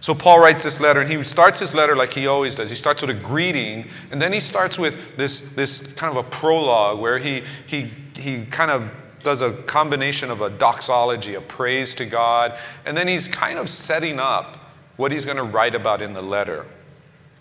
So 0.00 0.14
Paul 0.14 0.40
writes 0.40 0.62
this 0.62 0.78
letter, 0.78 1.00
and 1.00 1.10
he 1.10 1.24
starts 1.24 1.58
his 1.58 1.74
letter 1.74 1.96
like 1.96 2.12
he 2.12 2.26
always 2.26 2.54
does. 2.54 2.68
He 2.68 2.76
starts 2.76 3.00
with 3.00 3.10
a 3.10 3.14
greeting, 3.14 3.88
and 4.10 4.20
then 4.20 4.34
he 4.34 4.40
starts 4.40 4.78
with 4.78 5.16
this, 5.16 5.40
this 5.40 5.80
kind 5.94 6.16
of 6.16 6.24
a 6.24 6.28
prologue 6.28 7.00
where 7.00 7.18
he, 7.18 7.42
he, 7.66 7.90
he 8.14 8.44
kind 8.44 8.70
of 8.70 8.90
does 9.22 9.40
a 9.40 9.54
combination 9.62 10.30
of 10.30 10.42
a 10.42 10.50
doxology, 10.50 11.34
a 11.34 11.40
praise 11.40 11.94
to 11.94 12.04
God, 12.04 12.58
and 12.84 12.94
then 12.94 13.08
he's 13.08 13.26
kind 13.26 13.58
of 13.58 13.70
setting 13.70 14.20
up 14.20 14.65
what 14.96 15.12
he's 15.12 15.24
going 15.24 15.36
to 15.36 15.42
write 15.42 15.74
about 15.74 16.02
in 16.02 16.14
the 16.14 16.22
letter. 16.22 16.66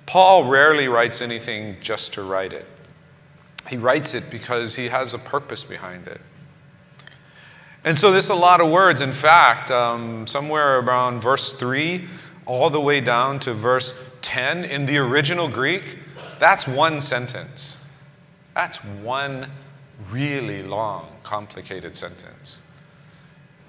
Paul 0.06 0.46
rarely 0.46 0.88
writes 0.88 1.22
anything 1.22 1.78
just 1.82 2.14
to 2.14 2.24
write 2.24 2.54
it. 2.54 2.66
He 3.70 3.78
writes 3.78 4.14
it 4.14 4.30
because 4.30 4.76
he 4.76 4.90
has 4.90 5.14
a 5.14 5.18
purpose 5.18 5.64
behind 5.64 6.08
it. 6.08 6.22
And 7.84 7.98
so 7.98 8.12
there's 8.12 8.30
a 8.30 8.36
lot 8.36 8.62
of 8.62 8.70
words. 8.70 9.02
In 9.02 9.12
fact, 9.12 9.72
um, 9.72 10.28
somewhere 10.28 10.80
around 10.80 11.22
verse 11.22 11.54
3 11.54 12.08
all 12.46 12.70
the 12.70 12.82
way 12.82 13.02
down 13.02 13.40
to 13.42 13.54
verse 13.54 13.94
10 14.22 14.66
in 14.66 14.86
the 14.86 14.98
original 14.98 15.48
Greek, 15.48 15.98
that's 16.40 16.68
one 16.68 17.02
sentence. 17.02 17.78
That's 18.54 18.78
one 18.78 19.50
really 20.10 20.64
long, 20.64 21.08
complicated 21.24 21.98
sentence. 21.98 22.62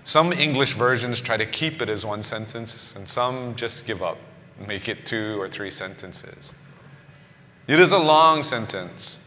Some 0.06 0.32
English 0.32 0.74
versions 0.74 1.20
try 1.20 1.36
to 1.36 1.44
keep 1.44 1.82
it 1.82 1.88
as 1.88 2.06
one 2.06 2.22
sentence, 2.22 2.94
and 2.94 3.08
some 3.08 3.56
just 3.56 3.88
give 3.88 4.04
up, 4.04 4.18
make 4.68 4.88
it 4.88 5.04
two 5.04 5.36
or 5.40 5.48
three 5.48 5.68
sentences. 5.68 6.52
It 7.66 7.80
is 7.80 7.90
a 7.90 7.98
long 7.98 8.44
sentence. 8.44 9.18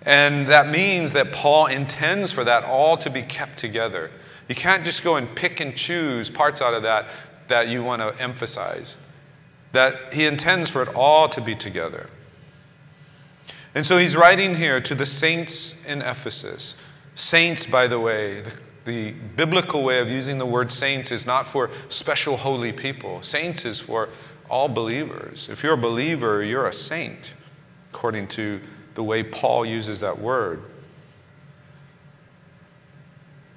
And 0.00 0.46
that 0.46 0.70
means 0.70 1.12
that 1.12 1.30
Paul 1.30 1.66
intends 1.66 2.32
for 2.32 2.42
that 2.42 2.64
all 2.64 2.96
to 2.96 3.10
be 3.10 3.20
kept 3.20 3.58
together. 3.58 4.10
You 4.48 4.54
can't 4.54 4.82
just 4.82 5.04
go 5.04 5.16
and 5.16 5.36
pick 5.36 5.60
and 5.60 5.76
choose 5.76 6.30
parts 6.30 6.62
out 6.62 6.72
of 6.72 6.82
that 6.84 7.10
that 7.48 7.68
you 7.68 7.84
want 7.84 8.00
to 8.00 8.18
emphasize. 8.18 8.96
That 9.72 10.14
he 10.14 10.24
intends 10.24 10.70
for 10.70 10.80
it 10.80 10.88
all 10.94 11.28
to 11.28 11.40
be 11.42 11.54
together. 11.54 12.08
And 13.74 13.84
so 13.84 13.98
he's 13.98 14.16
writing 14.16 14.54
here 14.54 14.80
to 14.80 14.94
the 14.94 15.04
saints 15.04 15.74
in 15.84 16.00
Ephesus. 16.00 16.76
Saints, 17.14 17.66
by 17.66 17.86
the 17.86 18.00
way, 18.00 18.40
the 18.40 18.52
the 18.86 19.10
biblical 19.10 19.82
way 19.82 19.98
of 19.98 20.08
using 20.08 20.38
the 20.38 20.46
word 20.46 20.70
saints 20.70 21.10
is 21.10 21.26
not 21.26 21.46
for 21.48 21.70
special 21.88 22.36
holy 22.36 22.72
people. 22.72 23.20
Saints 23.20 23.64
is 23.64 23.80
for 23.80 24.08
all 24.48 24.68
believers. 24.68 25.48
If 25.50 25.64
you're 25.64 25.74
a 25.74 25.78
believer, 25.78 26.42
you're 26.42 26.66
a 26.66 26.72
saint, 26.72 27.34
according 27.92 28.28
to 28.28 28.60
the 28.94 29.02
way 29.02 29.24
Paul 29.24 29.66
uses 29.66 29.98
that 30.00 30.20
word. 30.20 30.62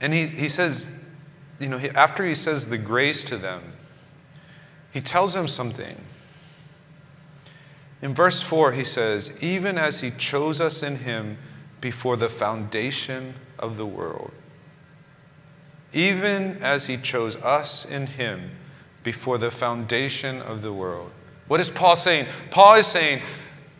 And 0.02 0.14
he, 0.14 0.26
he 0.26 0.50
says, 0.50 1.00
you 1.60 1.70
know, 1.70 1.78
he, 1.78 1.90
after 1.92 2.26
he 2.26 2.34
says 2.34 2.70
the 2.70 2.80
grace 2.80 3.24
to 3.26 3.38
them, 3.38 3.74
he 4.92 5.00
tells 5.00 5.36
them 5.36 5.48
something. 5.48 6.02
In 8.02 8.16
verse 8.16 8.42
4, 8.42 8.72
he 8.72 8.84
says, 8.84 9.38
Even 9.44 9.78
as 9.78 10.02
he 10.02 10.10
chose 10.10 10.60
us 10.60 10.82
in 10.82 10.98
him 10.98 11.38
before 11.82 12.18
the 12.18 12.30
foundation 12.30 13.36
of 13.60 13.78
the 13.78 13.86
world 13.86 14.32
even 15.94 16.58
as 16.62 16.88
he 16.88 16.98
chose 16.98 17.36
us 17.38 17.86
in 17.86 18.08
him 18.08 18.52
before 19.04 19.38
the 19.38 19.52
foundation 19.52 20.42
of 20.42 20.62
the 20.62 20.74
world. 20.74 21.12
What 21.48 21.60
is 21.60 21.70
Paul 21.70 21.96
saying? 21.96 22.28
Paul 22.52 22.76
is 22.76 22.88
saying, 22.88 23.22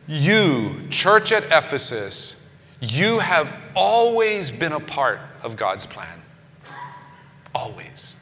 You, 0.08 0.88
church 0.90 1.32
at 1.32 1.46
Ephesus, 1.46 2.46
you 2.82 3.20
have 3.20 3.54
always 3.76 4.50
been 4.50 4.72
a 4.72 4.80
part 4.80 5.20
of 5.44 5.56
God's 5.56 5.86
plan. 5.86 6.22
Always. 7.54 8.20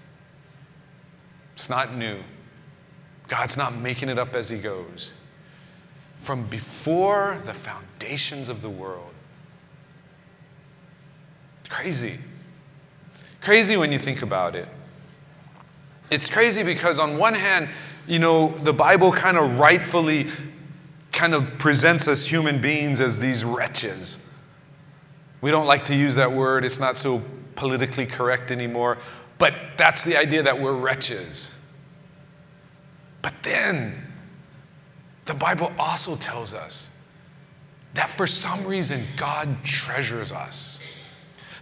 It's 1.54 1.70
not 1.70 1.96
new. 1.96 2.20
God's 3.28 3.58
not 3.58 3.76
making 3.76 4.10
it 4.10 4.20
up 4.20 4.36
as 4.36 4.50
he 4.50 4.58
goes. 4.58 5.14
From 6.20 6.44
before 6.48 7.42
the 7.46 7.54
foundations 7.54 8.50
of 8.50 8.62
the 8.62 8.70
world. 8.70 9.14
Crazy. 11.70 12.20
Crazy 13.42 13.78
when 13.78 13.92
you 13.92 14.00
think 14.00 14.22
about 14.22 14.56
it. 14.56 14.68
It's 16.10 16.30
crazy 16.30 16.64
because, 16.64 17.00
on 17.00 17.18
one 17.18 17.34
hand, 17.34 17.70
you 18.08 18.20
know, 18.20 18.50
the 18.60 18.74
Bible 18.74 19.12
kind 19.12 19.38
of 19.38 19.60
rightfully 19.60 20.28
kind 21.12 21.34
of 21.34 21.58
presents 21.58 22.08
us 22.08 22.28
human 22.28 22.62
beings 22.62 23.02
as 23.02 23.20
these 23.20 23.44
wretches. 23.44 24.24
We 25.42 25.52
don't 25.52 25.66
like 25.66 25.86
to 25.86 25.96
use 25.96 26.16
that 26.16 26.32
word, 26.32 26.64
it's 26.64 26.80
not 26.80 26.98
so 26.98 27.22
politically 27.56 28.06
correct 28.06 28.52
anymore, 28.52 28.98
but 29.38 29.54
that's 29.78 30.04
the 30.04 30.16
idea 30.16 30.44
that 30.44 30.60
we're 30.60 30.74
wretches. 30.74 31.54
But 33.22 33.34
then, 33.44 34.08
the 35.26 35.34
Bible 35.34 35.74
also 35.78 36.16
tells 36.16 36.54
us 36.54 36.92
that 37.94 38.10
for 38.10 38.28
some 38.28 38.66
reason 38.66 39.04
God 39.18 39.64
treasures 39.64 40.32
us 40.32 40.80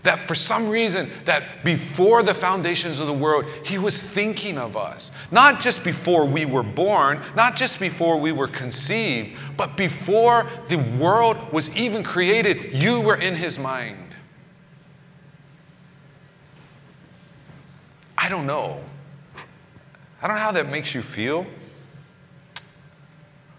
that 0.05 0.19
for 0.19 0.35
some 0.35 0.69
reason 0.69 1.09
that 1.25 1.63
before 1.63 2.23
the 2.23 2.33
foundations 2.33 2.99
of 2.99 3.07
the 3.07 3.13
world 3.13 3.45
he 3.63 3.77
was 3.77 4.03
thinking 4.03 4.57
of 4.57 4.77
us. 4.77 5.11
Not 5.31 5.59
just 5.59 5.83
before 5.83 6.25
we 6.25 6.45
were 6.45 6.63
born 6.63 7.21
not 7.35 7.55
just 7.55 7.79
before 7.79 8.17
we 8.17 8.31
were 8.31 8.47
conceived 8.47 9.37
but 9.57 9.75
before 9.75 10.47
the 10.69 10.77
world 10.99 11.51
was 11.51 11.75
even 11.75 12.03
created 12.03 12.73
you 12.73 13.01
were 13.01 13.17
in 13.17 13.35
his 13.35 13.59
mind. 13.59 14.15
I 18.17 18.29
don't 18.29 18.47
know. 18.47 18.81
I 20.21 20.27
don't 20.27 20.37
know 20.37 20.41
how 20.41 20.53
that 20.53 20.69
makes 20.69 20.95
you 20.95 21.01
feel 21.01 21.45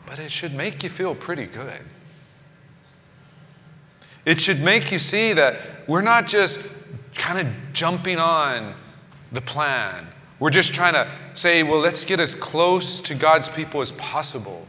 but 0.07 0.19
it 0.21 0.31
should 0.31 0.55
make 0.55 0.83
you 0.83 0.89
feel 0.89 1.15
pretty 1.15 1.47
good 1.47 1.83
it 4.27 4.41
should 4.41 4.61
make 4.61 4.93
you 4.93 4.99
see 4.99 5.33
that 5.33 5.61
we're 5.87 6.03
not 6.03 6.27
just 6.27 6.61
kind 7.15 7.39
of 7.39 7.47
jumping 7.73 8.19
on 8.19 8.75
the 9.33 9.41
plan. 9.41 10.07
We're 10.39 10.51
just 10.51 10.75
trying 10.75 10.93
to 10.93 11.09
say, 11.33 11.63
well, 11.63 11.79
let's 11.79 12.05
get 12.05 12.21
as 12.21 12.35
close 12.35 13.01
to 13.03 13.15
God's 13.15 13.49
people 13.49 13.81
as 13.81 13.93
possible. 13.93 14.67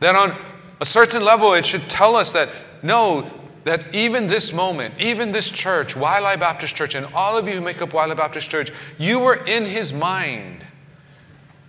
That 0.00 0.14
on 0.14 0.36
a 0.80 0.84
certain 0.84 1.24
level, 1.24 1.54
it 1.54 1.64
should 1.64 1.88
tell 1.88 2.16
us 2.16 2.32
that 2.32 2.50
no, 2.82 3.30
that 3.64 3.94
even 3.94 4.26
this 4.26 4.52
moment, 4.52 4.94
even 5.00 5.32
this 5.32 5.50
church, 5.50 5.94
Waialae 5.94 6.38
Baptist 6.38 6.76
Church, 6.76 6.94
and 6.94 7.06
all 7.14 7.38
of 7.38 7.46
you 7.46 7.54
who 7.54 7.60
make 7.60 7.80
up 7.80 7.90
Waialae 7.90 8.16
Baptist 8.16 8.50
Church, 8.50 8.72
you 8.98 9.18
were 9.18 9.42
in 9.46 9.64
His 9.66 9.92
mind 9.92 10.66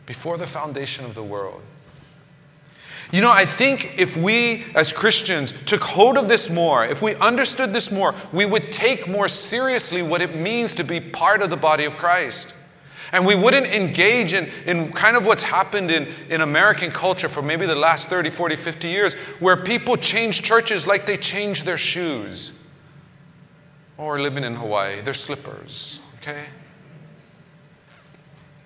before 0.06 0.38
the 0.38 0.48
foundation 0.48 1.06
of 1.06 1.16
the 1.16 1.24
world. 1.24 1.62
You 3.12 3.22
know, 3.22 3.32
I 3.32 3.46
think 3.46 3.98
if 3.98 4.16
we 4.16 4.66
as 4.76 4.94
Christians 4.94 5.54
took 5.66 5.84
hold 5.84 6.16
of 6.16 6.28
this 6.28 6.50
more, 6.50 6.86
if 6.86 7.02
we 7.02 7.16
understood 7.16 7.74
this 7.74 7.92
more, 7.92 8.14
we 8.32 8.46
would 8.46 8.72
take 8.72 9.08
more 9.08 9.28
seriously 9.28 10.04
what 10.04 10.22
it 10.22 10.36
means 10.36 10.76
to 10.76 10.84
be 10.84 11.00
part 11.00 11.42
of 11.42 11.50
the 11.50 11.58
body 11.58 11.86
of 11.86 11.98
Christ. 11.98 12.54
And 13.12 13.26
we 13.26 13.34
wouldn't 13.34 13.66
engage 13.66 14.34
in, 14.34 14.48
in 14.68 14.92
kind 14.94 15.18
of 15.18 15.26
what's 15.26 15.42
happened 15.42 15.90
in, 15.90 16.08
in 16.30 16.42
American 16.42 16.92
culture 16.92 17.28
for 17.28 17.42
maybe 17.42 17.66
the 17.66 17.76
last 17.76 18.08
30, 18.10 18.30
40, 18.30 18.56
50 18.56 18.88
years, 18.88 19.16
where 19.40 19.58
people 19.58 19.96
change 19.96 20.44
churches 20.44 20.86
like 20.86 21.08
they 21.08 21.18
change 21.18 21.64
their 21.64 21.78
shoes. 21.78 22.54
Or 23.98 24.20
living 24.20 24.44
in 24.44 24.56
Hawaii, 24.56 25.02
their 25.02 25.16
slippers, 25.16 26.00
okay? 26.18 26.46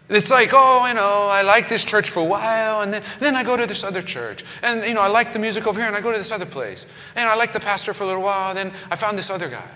It's 0.09 0.29
like, 0.29 0.49
oh, 0.51 0.85
you 0.87 0.93
know, 0.93 1.29
I 1.31 1.43
like 1.43 1.69
this 1.69 1.85
church 1.85 2.09
for 2.09 2.19
a 2.19 2.25
while, 2.25 2.81
and 2.81 2.93
then, 2.93 3.03
then 3.19 3.35
I 3.35 3.43
go 3.43 3.55
to 3.55 3.65
this 3.65 3.83
other 3.83 4.01
church. 4.01 4.43
And, 4.61 4.83
you 4.83 4.93
know, 4.93 5.01
I 5.01 5.07
like 5.07 5.33
the 5.33 5.39
music 5.39 5.65
over 5.65 5.79
here, 5.79 5.87
and 5.87 5.95
I 5.95 6.01
go 6.01 6.11
to 6.11 6.17
this 6.17 6.31
other 6.31 6.45
place. 6.45 6.85
And 7.15 7.27
I 7.27 7.35
like 7.35 7.53
the 7.53 7.59
pastor 7.59 7.93
for 7.93 8.03
a 8.03 8.07
little 8.07 8.21
while, 8.21 8.53
then 8.53 8.73
I 8.91 8.95
found 8.95 9.17
this 9.17 9.29
other 9.29 9.49
guy. 9.49 9.69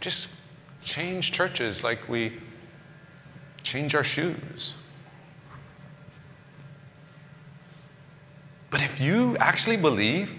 Just 0.00 0.28
change 0.80 1.32
churches 1.32 1.84
like 1.84 2.08
we 2.08 2.32
change 3.62 3.94
our 3.94 4.04
shoes. 4.04 4.74
But 8.70 8.82
if 8.82 9.00
you 9.00 9.36
actually 9.36 9.76
believe 9.76 10.34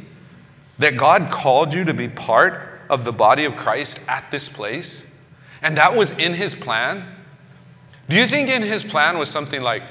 that 0.79 0.97
God 0.97 1.29
called 1.31 1.73
you 1.73 1.83
to 1.85 1.93
be 1.93 2.07
part 2.07 2.81
of 2.89 3.05
the 3.05 3.13
body 3.13 3.45
of 3.45 3.55
Christ 3.55 3.99
at 4.07 4.31
this 4.31 4.49
place, 4.49 5.13
and 5.61 5.77
that 5.77 5.95
was 5.95 6.11
in 6.11 6.33
His 6.33 6.55
plan, 6.55 7.12
do 8.09 8.15
you 8.15 8.27
think 8.27 8.49
in 8.49 8.61
his 8.61 8.83
plan 8.83 9.17
was 9.17 9.29
something 9.29 9.61
like, 9.61 9.83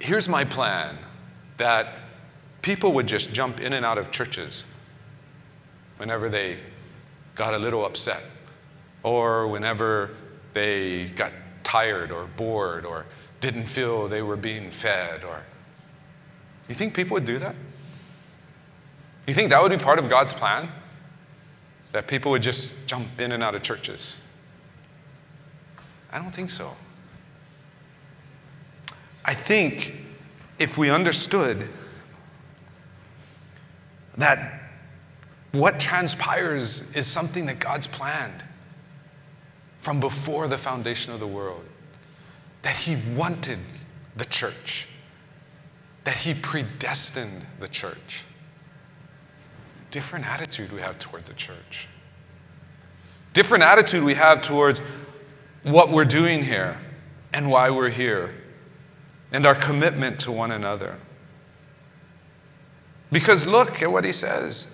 here's 0.00 0.28
my 0.28 0.44
plan, 0.44 0.96
that 1.56 1.94
people 2.62 2.92
would 2.92 3.06
just 3.06 3.32
jump 3.32 3.60
in 3.60 3.72
and 3.72 3.84
out 3.84 3.98
of 3.98 4.10
churches 4.10 4.64
whenever 5.96 6.28
they 6.28 6.58
got 7.34 7.54
a 7.54 7.58
little 7.58 7.84
upset, 7.86 8.22
or 9.02 9.46
whenever 9.46 10.10
they 10.52 11.06
got 11.16 11.32
tired 11.62 12.10
or 12.10 12.26
bored, 12.36 12.84
or 12.84 13.06
didn't 13.40 13.66
feel 13.66 14.08
they 14.08 14.22
were 14.22 14.36
being 14.36 14.70
fed 14.70 15.22
or 15.22 15.42
you 16.68 16.74
think 16.74 16.94
people 16.94 17.14
would 17.14 17.26
do 17.26 17.38
that? 17.38 17.54
You 19.26 19.34
think 19.34 19.50
that 19.50 19.62
would 19.62 19.70
be 19.70 19.78
part 19.78 19.98
of 19.98 20.08
God's 20.08 20.32
plan? 20.32 20.68
That 21.92 22.08
people 22.08 22.30
would 22.32 22.42
just 22.42 22.86
jump 22.86 23.20
in 23.20 23.32
and 23.32 23.42
out 23.42 23.54
of 23.54 23.62
churches? 23.62 24.16
I 26.16 26.18
don't 26.18 26.34
think 26.34 26.48
so. 26.48 26.74
I 29.22 29.34
think 29.34 29.96
if 30.58 30.78
we 30.78 30.88
understood 30.88 31.68
that 34.16 34.62
what 35.52 35.78
transpires 35.78 36.90
is 36.96 37.06
something 37.06 37.44
that 37.46 37.58
God's 37.58 37.86
planned 37.86 38.42
from 39.80 40.00
before 40.00 40.48
the 40.48 40.56
foundation 40.56 41.12
of 41.12 41.20
the 41.20 41.26
world, 41.26 41.66
that 42.62 42.76
He 42.76 42.96
wanted 43.14 43.58
the 44.16 44.24
church, 44.24 44.88
that 46.04 46.16
He 46.16 46.32
predestined 46.32 47.44
the 47.60 47.68
church. 47.68 48.24
Different 49.90 50.26
attitude 50.26 50.72
we 50.72 50.80
have 50.80 50.98
towards 50.98 51.28
the 51.28 51.34
church. 51.34 51.88
Different 53.34 53.62
attitude 53.64 54.02
we 54.02 54.14
have 54.14 54.40
towards 54.40 54.80
what 55.66 55.90
we're 55.90 56.04
doing 56.04 56.44
here 56.44 56.78
and 57.32 57.50
why 57.50 57.68
we're 57.70 57.90
here 57.90 58.32
and 59.32 59.44
our 59.44 59.54
commitment 59.54 60.20
to 60.20 60.30
one 60.30 60.52
another. 60.52 60.96
Because 63.10 63.48
look 63.48 63.82
at 63.82 63.90
what 63.90 64.04
he 64.04 64.12
says 64.12 64.68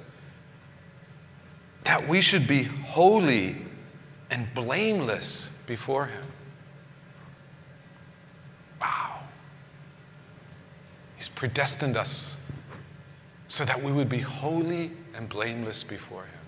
that 1.84 2.06
we 2.06 2.20
should 2.20 2.46
be 2.46 2.64
holy 2.64 3.56
and 4.30 4.52
blameless 4.54 5.48
before 5.66 6.06
him. 6.06 6.24
Wow. 8.80 9.20
He's 11.16 11.28
predestined 11.28 11.96
us 11.96 12.36
so 13.48 13.64
that 13.64 13.82
we 13.82 13.92
would 13.92 14.08
be 14.08 14.18
holy 14.18 14.92
and 15.14 15.28
blameless 15.28 15.82
before 15.82 16.22
him. 16.24 16.41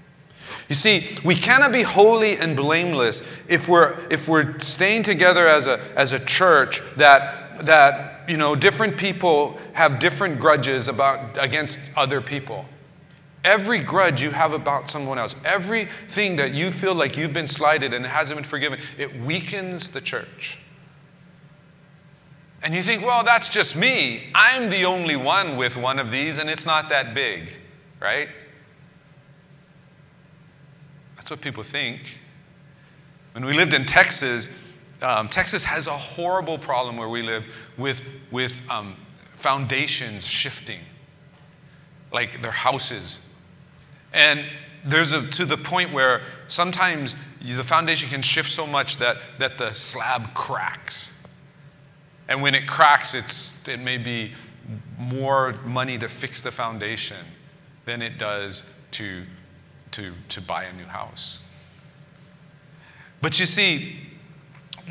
You 0.69 0.75
see, 0.75 1.17
we 1.25 1.35
cannot 1.35 1.73
be 1.73 1.83
holy 1.83 2.39
and 2.39 2.57
blameless 2.57 3.23
if 3.49 3.69
we're, 3.69 3.99
if 4.11 4.29
we're 4.29 4.59
staying 4.61 5.03
together 5.03 5.47
as 5.47 5.67
a, 5.67 5.81
as 5.97 6.13
a 6.13 6.19
church 6.19 6.81
that, 6.97 7.67
that, 7.67 8.29
you 8.29 8.37
know, 8.37 8.57
different 8.57 8.97
people 8.97 9.59
have 9.75 9.99
different 9.99 10.41
grudges 10.41 10.89
about, 10.89 11.43
against 11.43 11.79
other 11.97 12.21
people. 12.21 12.65
Every 13.45 13.79
grudge 13.79 14.23
you 14.23 14.31
have 14.31 14.55
about 14.55 14.89
someone 14.89 15.19
else, 15.19 15.37
everything 15.45 16.37
that 16.37 16.55
you 16.55 16.71
feel 16.71 16.95
like 16.95 17.19
you've 17.19 17.35
been 17.35 17.47
slighted 17.47 17.93
and 17.93 18.07
hasn't 18.07 18.39
been 18.39 18.49
forgiven, 18.49 18.79
it 18.97 19.15
weakens 19.21 19.91
the 19.91 20.01
church. 20.01 20.59
And 22.63 22.75
you 22.75 22.81
think, 22.81 23.05
well, 23.05 23.23
that's 23.23 23.51
just 23.51 23.77
me. 23.77 24.31
I'm 24.35 24.71
the 24.71 24.87
only 24.87 25.17
one 25.17 25.59
with 25.59 25.77
one 25.77 25.99
of 25.99 26.11
these, 26.11 26.39
and 26.39 26.49
it's 26.49 26.65
not 26.65 26.89
that 26.89 27.15
big, 27.15 27.55
right? 28.01 28.31
That's 31.25 31.31
what 31.31 31.41
people 31.41 31.63
think. 31.63 32.19
When 33.33 33.47
we 33.47 33.55
lived 33.55 33.73
in 33.73 33.87
Texas, 33.87 34.51
um, 35.01 35.31
Texas 35.31 35.65
has 35.65 35.87
a 35.87 35.97
horrible 35.97 36.59
problem 36.59 36.99
where 36.99 37.09
we 37.09 37.23
live 37.23 37.49
with, 37.79 38.03
with 38.31 38.61
um, 38.69 38.95
foundations 39.35 40.27
shifting, 40.27 40.81
like 42.13 42.43
their 42.43 42.51
houses. 42.51 43.21
And 44.13 44.45
there's 44.85 45.13
a, 45.13 45.27
to 45.29 45.47
the 45.47 45.57
point 45.57 45.95
where 45.95 46.21
sometimes 46.47 47.17
the 47.41 47.65
foundation 47.65 48.11
can 48.11 48.21
shift 48.21 48.51
so 48.51 48.67
much 48.67 48.99
that, 48.99 49.17
that 49.39 49.57
the 49.57 49.73
slab 49.73 50.35
cracks. 50.35 51.19
And 52.29 52.43
when 52.43 52.55
it 52.55 52.69
cracks, 52.69 53.15
it's, 53.15 53.67
it 53.67 53.81
may 53.81 53.97
be 53.97 54.33
more 54.99 55.55
money 55.65 55.97
to 55.97 56.09
fix 56.11 56.43
the 56.43 56.51
foundation 56.51 57.25
than 57.87 58.03
it 58.03 58.19
does 58.19 58.69
to 58.91 59.25
to, 59.95 60.13
to 60.29 60.41
buy 60.41 60.65
a 60.65 60.73
new 60.73 60.87
house. 60.87 61.39
But 63.23 63.39
you 63.39 63.47
see, 63.47 63.97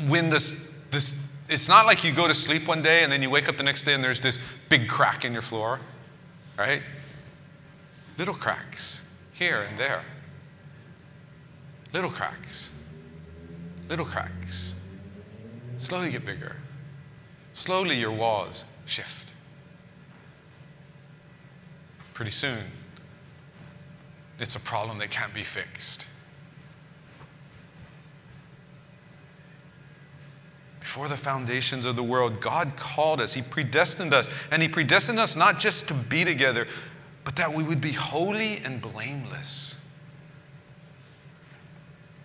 when 0.06 0.30
this, 0.30 0.66
this, 0.90 1.22
it's 1.50 1.68
not 1.68 1.84
like 1.84 2.04
you 2.04 2.12
go 2.12 2.26
to 2.26 2.34
sleep 2.34 2.66
one 2.66 2.80
day 2.80 3.02
and 3.02 3.12
then 3.12 3.20
you 3.20 3.28
wake 3.28 3.48
up 3.48 3.56
the 3.56 3.62
next 3.62 3.82
day 3.82 3.92
and 3.92 4.02
there's 4.02 4.22
this 4.22 4.38
big 4.70 4.88
crack 4.88 5.24
in 5.24 5.34
your 5.34 5.42
floor, 5.42 5.78
right? 6.58 6.82
Little 8.16 8.34
cracks 8.34 9.06
here 9.32 9.66
and 9.68 9.78
there. 9.78 10.02
Little 11.92 12.10
cracks. 12.10 12.72
Little 13.90 14.06
cracks. 14.06 14.74
Slowly 15.76 16.10
get 16.10 16.24
bigger. 16.24 16.56
Slowly 17.52 17.96
your 18.00 18.12
walls 18.12 18.64
shift. 18.86 19.28
Pretty 22.14 22.30
soon, 22.30 22.64
it's 24.38 24.56
a 24.56 24.60
problem 24.60 24.98
that 24.98 25.10
can't 25.10 25.32
be 25.32 25.44
fixed. 25.44 26.06
Before 30.80 31.08
the 31.08 31.16
foundations 31.16 31.84
of 31.84 31.96
the 31.96 32.02
world, 32.02 32.40
God 32.40 32.76
called 32.76 33.20
us. 33.20 33.32
He 33.32 33.42
predestined 33.42 34.14
us. 34.14 34.28
And 34.50 34.62
He 34.62 34.68
predestined 34.68 35.18
us 35.18 35.34
not 35.34 35.58
just 35.58 35.88
to 35.88 35.94
be 35.94 36.24
together, 36.24 36.68
but 37.24 37.36
that 37.36 37.52
we 37.52 37.64
would 37.64 37.80
be 37.80 37.92
holy 37.92 38.58
and 38.58 38.80
blameless. 38.80 39.82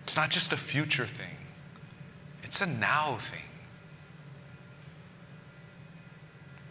It's 0.04 0.14
not 0.14 0.30
just 0.30 0.52
a 0.52 0.56
future 0.56 1.06
thing, 1.06 1.36
it's 2.42 2.60
a 2.60 2.66
now 2.66 3.16
thing. 3.16 3.49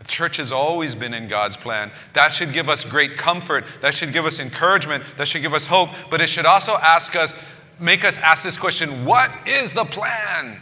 Church 0.09 0.37
has 0.37 0.51
always 0.51 0.95
been 0.95 1.13
in 1.13 1.27
God's 1.27 1.55
plan. 1.55 1.91
That 2.13 2.33
should 2.33 2.51
give 2.51 2.67
us 2.67 2.83
great 2.83 3.15
comfort. 3.17 3.65
That 3.81 3.93
should 3.93 4.11
give 4.11 4.25
us 4.25 4.39
encouragement. 4.39 5.03
That 5.17 5.27
should 5.27 5.41
give 5.41 5.53
us 5.53 5.67
hope. 5.67 5.89
But 6.09 6.19
it 6.19 6.27
should 6.27 6.45
also 6.45 6.73
ask 6.73 7.15
us, 7.15 7.41
make 7.79 8.03
us 8.03 8.17
ask 8.17 8.43
this 8.43 8.57
question 8.57 9.05
what 9.05 9.31
is 9.47 9.71
the 9.71 9.85
plan? 9.85 10.59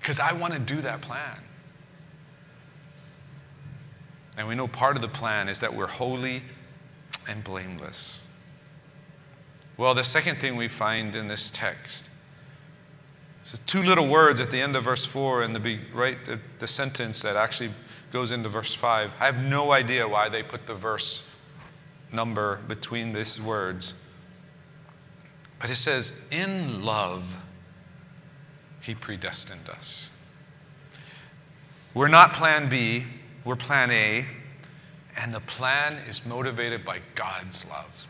Because 0.00 0.20
I 0.20 0.32
want 0.32 0.52
to 0.52 0.58
do 0.58 0.80
that 0.82 1.00
plan. 1.00 1.40
And 4.36 4.46
we 4.46 4.54
know 4.54 4.68
part 4.68 4.96
of 4.96 5.02
the 5.02 5.08
plan 5.08 5.48
is 5.48 5.60
that 5.60 5.74
we're 5.74 5.86
holy 5.86 6.42
and 7.28 7.42
blameless. 7.42 8.22
Well, 9.76 9.94
the 9.94 10.04
second 10.04 10.38
thing 10.38 10.56
we 10.56 10.68
find 10.68 11.14
in 11.14 11.28
this 11.28 11.50
text 11.50 12.07
so 13.48 13.56
two 13.64 13.82
little 13.82 14.06
words 14.06 14.42
at 14.42 14.50
the 14.50 14.60
end 14.60 14.76
of 14.76 14.84
verse 14.84 15.06
4 15.06 15.42
and 15.42 15.56
the, 15.56 15.78
right, 15.94 16.22
the, 16.26 16.38
the 16.58 16.68
sentence 16.68 17.22
that 17.22 17.34
actually 17.34 17.70
goes 18.12 18.30
into 18.30 18.46
verse 18.46 18.74
5. 18.74 19.14
I 19.18 19.24
have 19.24 19.40
no 19.40 19.72
idea 19.72 20.06
why 20.06 20.28
they 20.28 20.42
put 20.42 20.66
the 20.66 20.74
verse 20.74 21.26
number 22.12 22.56
between 22.68 23.14
these 23.14 23.40
words. 23.40 23.94
But 25.58 25.70
it 25.70 25.76
says, 25.76 26.12
In 26.30 26.84
love, 26.84 27.38
he 28.82 28.94
predestined 28.94 29.70
us. 29.70 30.10
We're 31.94 32.08
not 32.08 32.34
plan 32.34 32.68
B, 32.68 33.06
we're 33.46 33.56
plan 33.56 33.90
A, 33.90 34.26
and 35.16 35.32
the 35.32 35.40
plan 35.40 35.94
is 36.06 36.26
motivated 36.26 36.84
by 36.84 37.00
God's 37.14 37.66
love. 37.66 38.08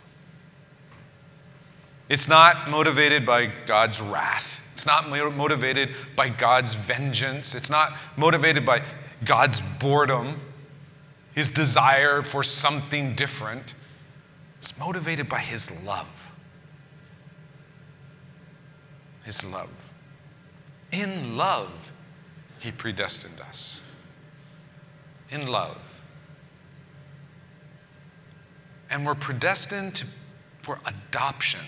It's 2.08 2.26
not 2.26 2.68
motivated 2.68 3.24
by 3.24 3.52
God's 3.66 4.00
wrath. 4.00 4.57
It's 4.78 4.86
not 4.86 5.08
motivated 5.08 5.96
by 6.14 6.28
God's 6.28 6.72
vengeance. 6.72 7.56
It's 7.56 7.68
not 7.68 7.96
motivated 8.16 8.64
by 8.64 8.84
God's 9.24 9.60
boredom, 9.60 10.40
his 11.34 11.50
desire 11.50 12.22
for 12.22 12.44
something 12.44 13.16
different. 13.16 13.74
It's 14.58 14.78
motivated 14.78 15.28
by 15.28 15.40
his 15.40 15.68
love. 15.82 16.30
His 19.24 19.42
love. 19.42 19.90
In 20.92 21.36
love, 21.36 21.90
he 22.60 22.70
predestined 22.70 23.40
us. 23.40 23.82
In 25.28 25.48
love. 25.48 25.98
And 28.88 29.04
we're 29.04 29.16
predestined 29.16 29.96
to, 29.96 30.06
for 30.62 30.78
adoption 30.86 31.62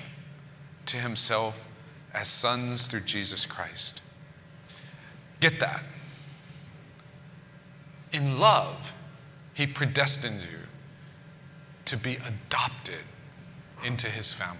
to 0.86 0.98
himself 0.98 1.66
as 2.12 2.28
sons 2.28 2.86
through 2.86 3.00
Jesus 3.00 3.46
Christ. 3.46 4.00
Get 5.40 5.60
that. 5.60 5.82
In 8.12 8.38
love, 8.38 8.94
He 9.54 9.66
predestined 9.66 10.42
you 10.42 10.66
to 11.86 11.96
be 11.96 12.16
adopted 12.16 13.04
into 13.84 14.08
His 14.08 14.32
family. 14.32 14.56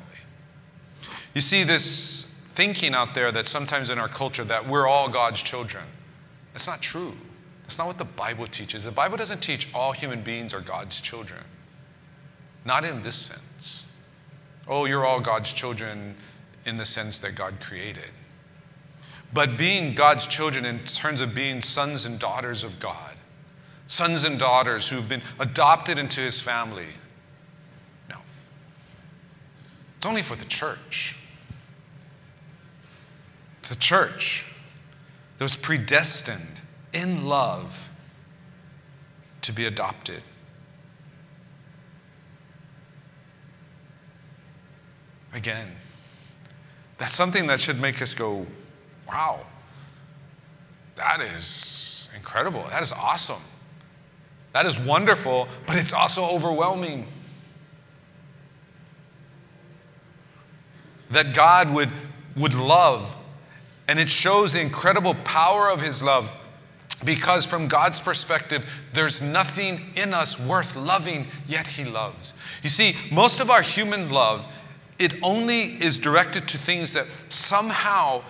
You 1.34 1.40
see 1.40 1.64
this 1.64 2.24
thinking 2.48 2.94
out 2.94 3.14
there 3.14 3.30
that 3.32 3.48
sometimes 3.48 3.90
in 3.90 3.98
our 3.98 4.08
culture 4.08 4.44
that 4.44 4.66
we're 4.66 4.86
all 4.86 5.08
God's 5.08 5.42
children. 5.42 5.84
That's 6.52 6.66
not 6.66 6.80
true. 6.80 7.16
That's 7.62 7.78
not 7.78 7.86
what 7.86 7.98
the 7.98 8.04
Bible 8.04 8.46
teaches. 8.46 8.84
The 8.84 8.90
Bible 8.90 9.16
doesn't 9.16 9.40
teach 9.40 9.68
all 9.72 9.92
human 9.92 10.22
beings 10.22 10.52
are 10.52 10.60
God's 10.60 11.00
children. 11.00 11.42
Not 12.64 12.84
in 12.84 13.02
this 13.02 13.14
sense. 13.14 13.86
Oh, 14.66 14.86
you're 14.86 15.06
all 15.06 15.20
God's 15.20 15.52
children 15.52 16.16
in 16.70 16.78
the 16.78 16.86
sense 16.86 17.18
that 17.18 17.34
God 17.34 17.60
created. 17.60 18.10
but 19.32 19.56
being 19.56 19.94
God's 19.94 20.26
children 20.26 20.64
in 20.64 20.80
terms 20.80 21.20
of 21.20 21.34
being 21.34 21.62
sons 21.62 22.04
and 22.04 22.18
daughters 22.18 22.64
of 22.64 22.78
God, 22.80 23.14
sons 23.86 24.24
and 24.24 24.38
daughters 24.38 24.88
who've 24.88 25.08
been 25.08 25.22
adopted 25.38 25.98
into 25.98 26.20
his 26.20 26.40
family. 26.40 26.88
No. 28.08 28.16
It's 29.96 30.06
only 30.06 30.22
for 30.22 30.36
the 30.36 30.44
church. 30.44 31.16
It's 33.60 33.70
a 33.70 33.78
church 33.78 34.46
that 35.38 35.44
was 35.44 35.56
predestined 35.56 36.62
in 36.92 37.26
love 37.26 37.88
to 39.42 39.52
be 39.52 39.64
adopted. 39.64 40.22
Again, 45.32 45.68
that's 47.00 47.14
something 47.14 47.46
that 47.46 47.58
should 47.58 47.80
make 47.80 48.02
us 48.02 48.12
go, 48.12 48.46
wow, 49.08 49.40
that 50.96 51.22
is 51.22 52.10
incredible. 52.14 52.66
That 52.68 52.82
is 52.82 52.92
awesome. 52.92 53.40
That 54.52 54.66
is 54.66 54.78
wonderful, 54.78 55.48
but 55.66 55.76
it's 55.76 55.94
also 55.94 56.26
overwhelming. 56.26 57.06
That 61.10 61.32
God 61.32 61.70
would, 61.70 61.88
would 62.36 62.52
love, 62.52 63.16
and 63.88 63.98
it 63.98 64.10
shows 64.10 64.52
the 64.52 64.60
incredible 64.60 65.14
power 65.14 65.70
of 65.70 65.80
His 65.80 66.02
love 66.02 66.30
because, 67.02 67.46
from 67.46 67.66
God's 67.66 67.98
perspective, 67.98 68.70
there's 68.92 69.22
nothing 69.22 69.94
in 69.96 70.12
us 70.12 70.38
worth 70.38 70.76
loving, 70.76 71.28
yet 71.48 71.66
He 71.66 71.86
loves. 71.86 72.34
You 72.62 72.68
see, 72.68 72.94
most 73.10 73.40
of 73.40 73.48
our 73.48 73.62
human 73.62 74.10
love, 74.10 74.44
it 75.00 75.14
only 75.22 75.82
is 75.82 75.98
directed 75.98 76.46
to 76.48 76.58
things 76.58 76.92
that 76.92 77.06
somehow 77.30 78.22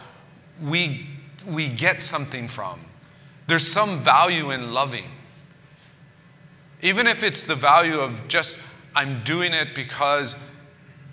we, 0.62 1.04
we 1.44 1.68
get 1.68 2.00
something 2.00 2.46
from. 2.46 2.80
There's 3.48 3.66
some 3.66 3.98
value 3.98 4.52
in 4.52 4.72
loving. 4.72 5.10
Even 6.80 7.08
if 7.08 7.24
it's 7.24 7.44
the 7.44 7.56
value 7.56 7.98
of 7.98 8.28
just, 8.28 8.60
I'm 8.94 9.24
doing 9.24 9.52
it 9.52 9.74
because 9.74 10.36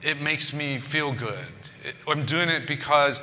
it 0.04 0.22
makes 0.22 0.54
me 0.54 0.78
feel 0.78 1.12
good. 1.12 1.46
I'm 2.08 2.24
doing 2.26 2.50
it 2.50 2.68
because 2.68 3.20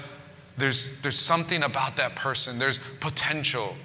there's, 0.59 1.01
there's 1.03 1.19
something 1.19 1.63
about 1.63 1.97
that 1.97 2.17
person, 2.17 2.59
there's 2.59 2.81
potential, 2.99 3.77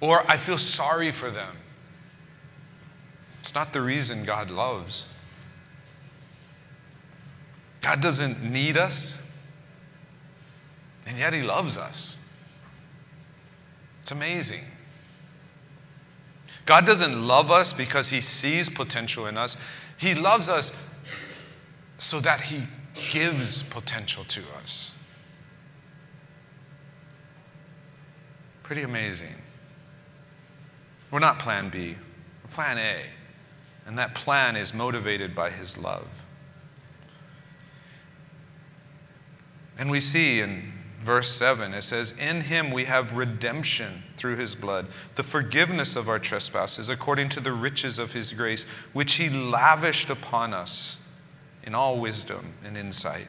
or 0.00 0.24
I 0.30 0.38
feel 0.38 0.58
sorry 0.58 1.12
for 1.12 1.30
them. 1.30 1.58
It's 3.40 3.54
not 3.54 3.74
the 3.74 3.82
reason 3.82 4.24
God 4.24 4.50
loves. 4.50 5.06
God 7.86 8.00
doesn't 8.00 8.42
need 8.42 8.76
us, 8.76 9.24
and 11.06 11.16
yet 11.16 11.32
He 11.32 11.42
loves 11.42 11.76
us. 11.76 12.18
It's 14.02 14.10
amazing. 14.10 14.64
God 16.64 16.84
doesn't 16.84 17.28
love 17.28 17.52
us 17.52 17.72
because 17.72 18.08
He 18.08 18.20
sees 18.20 18.68
potential 18.68 19.26
in 19.26 19.38
us, 19.38 19.56
He 19.98 20.16
loves 20.16 20.48
us 20.48 20.72
so 21.98 22.18
that 22.18 22.40
He 22.40 22.66
gives 23.10 23.62
potential 23.62 24.24
to 24.24 24.42
us. 24.58 24.90
Pretty 28.64 28.82
amazing. 28.82 29.36
We're 31.12 31.20
not 31.20 31.38
plan 31.38 31.68
B, 31.68 31.94
we're 32.42 32.50
plan 32.50 32.78
A. 32.78 33.02
And 33.86 33.96
that 33.96 34.16
plan 34.16 34.56
is 34.56 34.74
motivated 34.74 35.36
by 35.36 35.50
His 35.50 35.78
love. 35.78 36.25
And 39.78 39.90
we 39.90 40.00
see 40.00 40.40
in 40.40 40.72
verse 41.02 41.30
7, 41.30 41.74
it 41.74 41.82
says, 41.82 42.16
In 42.18 42.42
him 42.42 42.70
we 42.70 42.84
have 42.84 43.16
redemption 43.16 44.02
through 44.16 44.36
his 44.36 44.54
blood, 44.54 44.86
the 45.14 45.22
forgiveness 45.22 45.96
of 45.96 46.08
our 46.08 46.18
trespasses, 46.18 46.88
according 46.88 47.28
to 47.30 47.40
the 47.40 47.52
riches 47.52 47.98
of 47.98 48.12
his 48.12 48.32
grace, 48.32 48.64
which 48.92 49.14
he 49.14 49.28
lavished 49.28 50.10
upon 50.10 50.54
us 50.54 50.96
in 51.62 51.74
all 51.74 51.98
wisdom 51.98 52.54
and 52.64 52.76
insight, 52.76 53.28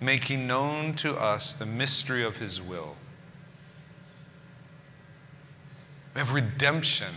making 0.00 0.46
known 0.46 0.94
to 0.94 1.14
us 1.14 1.54
the 1.54 1.66
mystery 1.66 2.24
of 2.24 2.36
his 2.36 2.60
will. 2.60 2.96
We 6.14 6.20
have 6.20 6.32
redemption. 6.32 7.14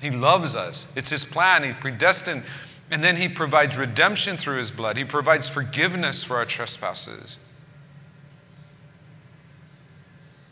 He 0.00 0.10
loves 0.10 0.54
us, 0.54 0.86
it's 0.94 1.10
his 1.10 1.24
plan. 1.24 1.62
He 1.62 1.72
predestined 1.72 2.44
and 2.92 3.02
then 3.02 3.16
he 3.16 3.26
provides 3.26 3.78
redemption 3.78 4.36
through 4.36 4.58
his 4.58 4.70
blood. 4.70 4.98
He 4.98 5.04
provides 5.04 5.48
forgiveness 5.48 6.22
for 6.22 6.36
our 6.36 6.44
trespasses. 6.44 7.38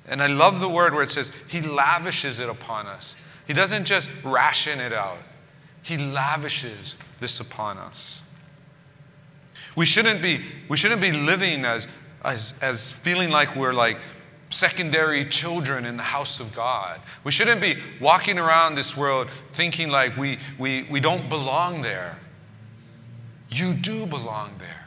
And 0.09 0.23
I 0.23 0.27
love 0.27 0.59
the 0.59 0.69
word 0.69 0.95
where 0.95 1.03
it 1.03 1.11
says 1.11 1.31
he 1.49 1.61
lavishes 1.61 2.41
it 2.41 2.49
upon 2.49 2.87
us. 2.87 3.15
He 3.47 3.53
doesn't 3.53 3.85
just 3.85 4.09
ration 4.25 4.81
it 4.81 4.91
out, 4.91 5.19
he 5.83 5.99
lavishes 5.99 6.97
this 7.21 7.41
upon 7.41 7.77
us. 7.77 8.23
We 9.77 9.85
shouldn't 9.85 10.23
be, 10.23 10.43
we 10.67 10.79
shouldn't 10.79 11.03
be 11.03 11.13
living 11.13 11.67
as, 11.67 11.87
as, 12.25 12.59
as 12.63 12.91
feeling 12.91 13.29
like 13.29 13.55
we're 13.55 13.75
like 13.75 13.99
secondary 14.49 15.27
children 15.27 15.85
in 15.85 15.99
the 15.99 16.03
house 16.05 16.41
of 16.41 16.55
God. 16.55 17.03
We 17.23 17.33
shouldn't 17.33 17.61
be 17.61 17.77
walking 18.01 18.39
around 18.39 18.77
this 18.77 18.97
world 18.97 19.29
thinking 19.53 19.91
like 19.91 20.17
we, 20.17 20.39
we, 20.59 20.85
we 20.85 21.01
don't 21.01 21.29
belong 21.29 21.83
there. 21.83 22.17
You 23.51 23.75
do 23.75 24.07
belong 24.07 24.53
there. 24.59 24.87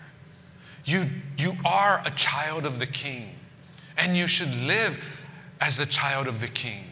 You, 0.86 1.06
you 1.38 1.54
are 1.66 2.02
a 2.06 2.12
child 2.12 2.66
of 2.66 2.80
the 2.80 2.86
king, 2.86 3.36
and 3.98 4.18
you 4.18 4.28
should 4.28 4.54
live 4.56 5.04
as 5.62 5.78
the 5.78 5.86
child 5.86 6.28
of 6.28 6.42
the 6.42 6.48
king. 6.48 6.86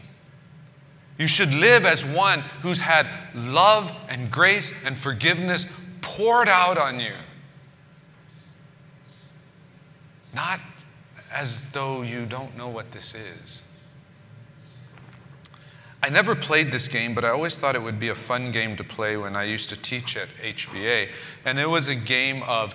You 1.18 1.26
should 1.26 1.52
live 1.52 1.84
as 1.84 2.04
one 2.04 2.40
who's 2.62 2.80
had 2.80 3.06
love 3.34 3.92
and 4.08 4.30
grace 4.30 4.72
and 4.84 4.96
forgiveness 4.96 5.66
poured 6.00 6.48
out 6.48 6.78
on 6.78 7.00
you. 7.00 7.12
Not 10.34 10.60
as 11.30 11.70
though 11.72 12.02
you 12.02 12.26
don't 12.26 12.56
know 12.56 12.68
what 12.68 12.92
this 12.92 13.14
is. 13.14 13.62
I 16.04 16.08
never 16.08 16.34
played 16.34 16.72
this 16.72 16.88
game, 16.88 17.14
but 17.14 17.24
I 17.24 17.28
always 17.28 17.56
thought 17.56 17.76
it 17.76 17.82
would 17.82 18.00
be 18.00 18.08
a 18.08 18.14
fun 18.14 18.50
game 18.50 18.76
to 18.76 18.84
play 18.84 19.16
when 19.16 19.36
I 19.36 19.44
used 19.44 19.70
to 19.70 19.76
teach 19.76 20.16
at 20.16 20.28
HBA. 20.42 21.10
And 21.44 21.60
it 21.60 21.70
was 21.70 21.88
a 21.88 21.94
game 21.94 22.42
of, 22.42 22.74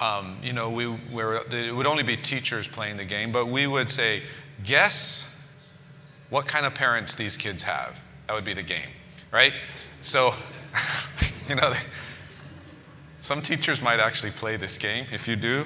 um, 0.00 0.36
you 0.42 0.52
know, 0.52 0.68
we 0.68 0.86
were, 0.86 1.42
it 1.50 1.74
would 1.74 1.86
only 1.86 2.02
be 2.02 2.14
teachers 2.14 2.68
playing 2.68 2.98
the 2.98 3.06
game, 3.06 3.32
but 3.32 3.46
we 3.46 3.66
would 3.66 3.90
say, 3.90 4.22
guess 4.64 5.40
what 6.28 6.46
kind 6.46 6.66
of 6.66 6.74
parents 6.74 7.14
these 7.14 7.38
kids 7.38 7.62
have. 7.62 8.00
That 8.26 8.34
would 8.34 8.44
be 8.44 8.52
the 8.52 8.62
game, 8.62 8.90
right? 9.32 9.54
So, 10.02 10.34
you 11.48 11.54
know, 11.54 11.72
some 13.22 13.40
teachers 13.40 13.80
might 13.80 13.98
actually 13.98 14.32
play 14.32 14.56
this 14.56 14.76
game. 14.76 15.06
If 15.10 15.26
you 15.26 15.36
do, 15.36 15.64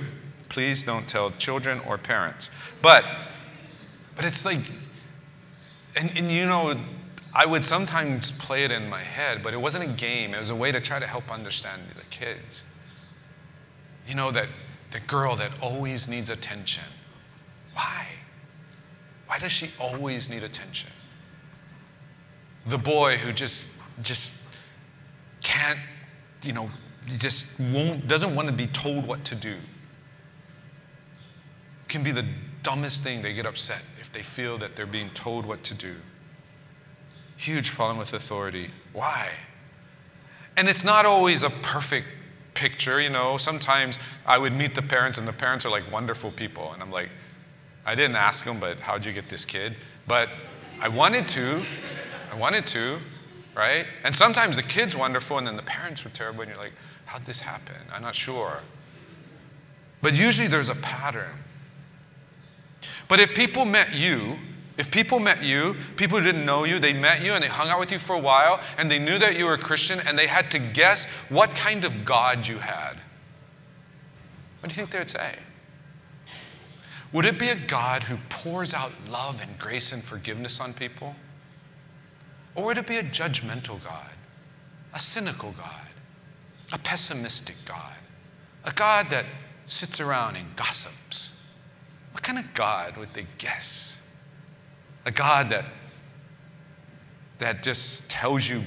please 0.48 0.84
don't 0.84 1.08
tell 1.08 1.32
children 1.32 1.80
or 1.84 1.98
parents. 1.98 2.48
But, 2.80 3.04
but 4.14 4.24
it's 4.24 4.44
like 4.44 4.60
and, 5.96 6.12
and 6.16 6.30
you 6.30 6.46
know, 6.46 6.74
I 7.34 7.46
would 7.46 7.64
sometimes 7.64 8.30
play 8.32 8.64
it 8.64 8.70
in 8.70 8.88
my 8.88 9.02
head, 9.02 9.42
but 9.42 9.54
it 9.54 9.60
wasn't 9.60 9.84
a 9.84 9.88
game. 9.88 10.34
It 10.34 10.40
was 10.40 10.50
a 10.50 10.54
way 10.54 10.72
to 10.72 10.80
try 10.80 10.98
to 10.98 11.06
help 11.06 11.30
understand 11.30 11.82
the 11.94 12.04
kids. 12.06 12.64
You 14.06 14.14
know, 14.14 14.30
that 14.30 14.48
the 14.90 15.00
girl 15.00 15.36
that 15.36 15.52
always 15.62 16.08
needs 16.08 16.28
attention. 16.28 16.84
Why? 17.74 18.06
Why 19.26 19.38
does 19.38 19.52
she 19.52 19.70
always 19.80 20.28
need 20.28 20.42
attention? 20.42 20.90
The 22.66 22.78
boy 22.78 23.16
who 23.16 23.32
just 23.32 23.68
just 24.02 24.42
can't, 25.42 25.78
you 26.42 26.52
know, 26.52 26.70
just 27.18 27.46
won't 27.58 28.06
doesn't 28.06 28.34
want 28.34 28.48
to 28.48 28.52
be 28.52 28.66
told 28.66 29.06
what 29.06 29.24
to 29.24 29.34
do. 29.34 29.56
Can 31.88 32.02
be 32.02 32.10
the 32.10 32.26
dumbest 32.62 33.02
thing 33.02 33.22
they 33.22 33.32
get 33.32 33.46
upset 33.46 33.82
they 34.12 34.22
feel 34.22 34.58
that 34.58 34.76
they're 34.76 34.86
being 34.86 35.10
told 35.10 35.46
what 35.46 35.62
to 35.64 35.74
do. 35.74 35.96
Huge 37.36 37.72
problem 37.72 37.98
with 37.98 38.12
authority. 38.12 38.70
Why? 38.92 39.30
And 40.56 40.68
it's 40.68 40.84
not 40.84 41.06
always 41.06 41.42
a 41.42 41.50
perfect 41.50 42.06
picture, 42.54 43.00
you 43.00 43.10
know. 43.10 43.36
Sometimes 43.36 43.98
I 44.26 44.38
would 44.38 44.52
meet 44.52 44.74
the 44.74 44.82
parents, 44.82 45.18
and 45.18 45.26
the 45.26 45.32
parents 45.32 45.64
are 45.64 45.70
like 45.70 45.90
wonderful 45.90 46.30
people. 46.30 46.72
And 46.72 46.82
I'm 46.82 46.90
like, 46.90 47.08
I 47.84 47.94
didn't 47.94 48.16
ask 48.16 48.44
them, 48.44 48.60
but 48.60 48.78
how'd 48.78 49.04
you 49.04 49.12
get 49.12 49.28
this 49.28 49.44
kid? 49.44 49.74
But 50.06 50.28
I 50.80 50.88
wanted 50.88 51.26
to. 51.28 51.62
I 52.30 52.36
wanted 52.36 52.66
to, 52.68 52.98
right? 53.56 53.86
And 54.04 54.14
sometimes 54.14 54.56
the 54.56 54.62
kid's 54.62 54.96
wonderful, 54.96 55.38
and 55.38 55.46
then 55.46 55.56
the 55.56 55.62
parents 55.62 56.04
were 56.04 56.10
terrible, 56.10 56.42
and 56.42 56.50
you're 56.50 56.62
like, 56.62 56.72
how'd 57.06 57.24
this 57.24 57.40
happen? 57.40 57.76
I'm 57.92 58.02
not 58.02 58.14
sure. 58.14 58.60
But 60.00 60.14
usually 60.14 60.48
there's 60.48 60.68
a 60.68 60.74
pattern. 60.74 61.44
But 63.12 63.20
if 63.20 63.34
people 63.34 63.66
met 63.66 63.94
you, 63.94 64.38
if 64.78 64.90
people 64.90 65.20
met 65.20 65.42
you, 65.42 65.76
people 65.96 66.16
who 66.16 66.24
didn't 66.24 66.46
know 66.46 66.64
you, 66.64 66.78
they 66.78 66.94
met 66.94 67.20
you 67.20 67.32
and 67.32 67.44
they 67.44 67.48
hung 67.48 67.68
out 67.68 67.78
with 67.78 67.92
you 67.92 67.98
for 67.98 68.16
a 68.16 68.18
while 68.18 68.58
and 68.78 68.90
they 68.90 68.98
knew 68.98 69.18
that 69.18 69.36
you 69.36 69.44
were 69.44 69.52
a 69.52 69.58
Christian 69.58 70.00
and 70.06 70.18
they 70.18 70.26
had 70.26 70.50
to 70.52 70.58
guess 70.58 71.10
what 71.28 71.54
kind 71.54 71.84
of 71.84 72.06
God 72.06 72.48
you 72.48 72.56
had, 72.56 72.94
what 74.60 74.70
do 74.70 74.72
you 74.72 74.76
think 74.76 74.92
they 74.92 74.98
would 74.98 75.10
say? 75.10 75.34
Would 77.12 77.26
it 77.26 77.38
be 77.38 77.50
a 77.50 77.54
God 77.54 78.04
who 78.04 78.16
pours 78.30 78.72
out 78.72 78.92
love 79.10 79.42
and 79.42 79.58
grace 79.58 79.92
and 79.92 80.02
forgiveness 80.02 80.58
on 80.58 80.72
people? 80.72 81.14
Or 82.54 82.64
would 82.64 82.78
it 82.78 82.86
be 82.86 82.96
a 82.96 83.02
judgmental 83.02 83.84
God, 83.84 84.12
a 84.94 84.98
cynical 84.98 85.52
God, 85.52 85.86
a 86.72 86.78
pessimistic 86.78 87.56
God, 87.66 87.92
a 88.64 88.72
God 88.72 89.08
that 89.10 89.26
sits 89.66 90.00
around 90.00 90.36
and 90.36 90.56
gossips? 90.56 91.41
What 92.12 92.22
kind 92.22 92.38
of 92.38 92.54
God 92.54 92.96
would 92.96 93.12
they 93.14 93.26
guess? 93.38 94.06
A 95.04 95.10
God 95.10 95.50
that, 95.50 95.64
that 97.38 97.62
just 97.62 98.10
tells 98.10 98.48
you 98.48 98.62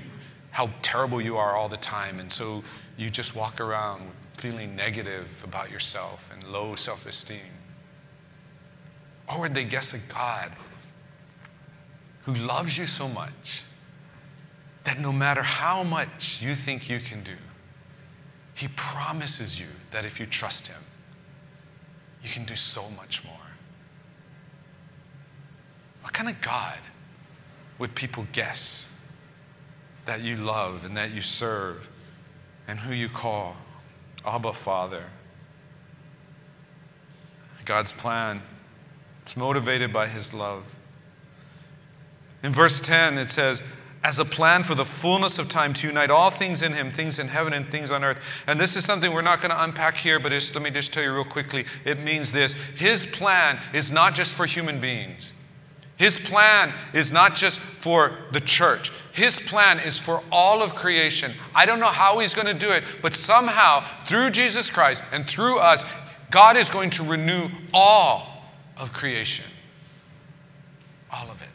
how 0.51 0.69
terrible 0.81 1.21
you 1.21 1.38
are 1.38 1.55
all 1.55 1.69
the 1.69 1.77
time, 1.77 2.19
and 2.19 2.31
so 2.31 2.63
you 2.97 3.10
just 3.10 3.36
walk 3.36 3.60
around 3.60 4.10
feeling 4.38 4.75
negative 4.75 5.41
about 5.43 5.71
yourself 5.71 6.29
and 6.34 6.43
low 6.43 6.75
self 6.75 7.05
esteem? 7.05 7.39
Or 9.27 9.41
would 9.41 9.53
they 9.53 9.63
guess 9.63 9.93
a 9.93 9.97
God 9.97 10.51
who 12.23 12.34
loves 12.34 12.77
you 12.77 12.88
so 12.88 13.08
much 13.08 13.63
that 14.84 14.99
no 14.99 15.12
matter 15.12 15.41
how 15.41 15.84
much 15.84 16.41
you 16.41 16.53
think 16.55 16.89
you 16.89 16.99
can 16.99 17.23
do, 17.23 17.38
He 18.53 18.67
promises 18.75 19.60
you 19.60 19.67
that 19.91 20.05
if 20.05 20.19
you 20.19 20.25
trust 20.25 20.67
Him, 20.67 20.81
you 22.23 22.30
can 22.30 22.45
do 22.45 22.56
so 22.56 22.89
much 22.89 23.23
more? 23.23 23.34
What 26.01 26.13
kind 26.13 26.30
of 26.30 26.41
God 26.41 26.78
would 27.78 27.95
people 27.95 28.28
guess 28.32 28.97
that 30.06 30.21
you 30.21 30.36
love 30.36 30.86
and 30.86 30.95
that 30.97 31.12
you 31.12 31.21
serve 31.21 31.89
and 32.67 32.80
who 32.80 32.93
you 32.93 33.10
call 33.10 33.58
Abba 34.25 34.54
Father? 34.54 35.06
God's 37.65 37.91
plan 37.91 38.43
it's 39.25 39.36
motivated 39.36 39.91
by 39.91 40.06
his 40.06 40.36
love. 40.36 40.75
In 42.43 42.54
verse 42.54 42.80
10, 42.80 43.17
it 43.17 43.32
says, 43.32 43.63
as 44.05 44.19
a 44.19 44.23
plan 44.23 44.61
for 44.61 44.75
the 44.75 44.85
fullness 44.85 45.39
of 45.39 45.49
time 45.49 45.73
to 45.73 45.87
unite 45.87 46.11
all 46.11 46.29
things 46.29 46.61
in 46.61 46.73
him, 46.73 46.91
things 46.91 47.17
in 47.17 47.27
heaven 47.27 47.53
and 47.53 47.65
things 47.65 47.89
on 47.89 48.03
earth. 48.03 48.19
And 48.45 48.61
this 48.61 48.75
is 48.75 48.85
something 48.85 49.11
we're 49.11 49.23
not 49.23 49.41
going 49.41 49.49
to 49.49 49.63
unpack 49.63 49.97
here, 49.97 50.19
but 50.19 50.31
let 50.31 50.61
me 50.61 50.69
just 50.69 50.93
tell 50.93 51.01
you 51.01 51.11
real 51.11 51.23
quickly. 51.23 51.65
It 51.85 51.99
means 51.99 52.31
this 52.31 52.53
His 52.53 53.03
plan 53.03 53.59
is 53.73 53.91
not 53.91 54.13
just 54.13 54.37
for 54.37 54.45
human 54.45 54.79
beings, 54.79 55.33
His 55.97 56.19
plan 56.19 56.71
is 56.93 57.11
not 57.11 57.35
just 57.35 57.59
for 57.59 58.15
the 58.31 58.39
church. 58.39 58.91
His 59.11 59.39
plan 59.39 59.79
is 59.79 59.99
for 59.99 60.21
all 60.31 60.61
of 60.61 60.75
creation. 60.75 61.31
I 61.55 61.65
don't 61.65 61.79
know 61.79 61.87
how 61.87 62.19
He's 62.19 62.35
going 62.35 62.47
to 62.47 62.53
do 62.53 62.69
it, 62.69 62.83
but 63.01 63.15
somehow, 63.15 63.83
through 64.01 64.29
Jesus 64.29 64.69
Christ 64.69 65.03
and 65.13 65.27
through 65.27 65.57
us, 65.57 65.83
God 66.29 66.57
is 66.57 66.69
going 66.69 66.91
to 66.91 67.03
renew 67.03 67.47
all 67.73 68.43
of 68.77 68.93
creation. 68.93 69.45
All 71.11 71.27
of 71.31 71.41
it. 71.41 71.47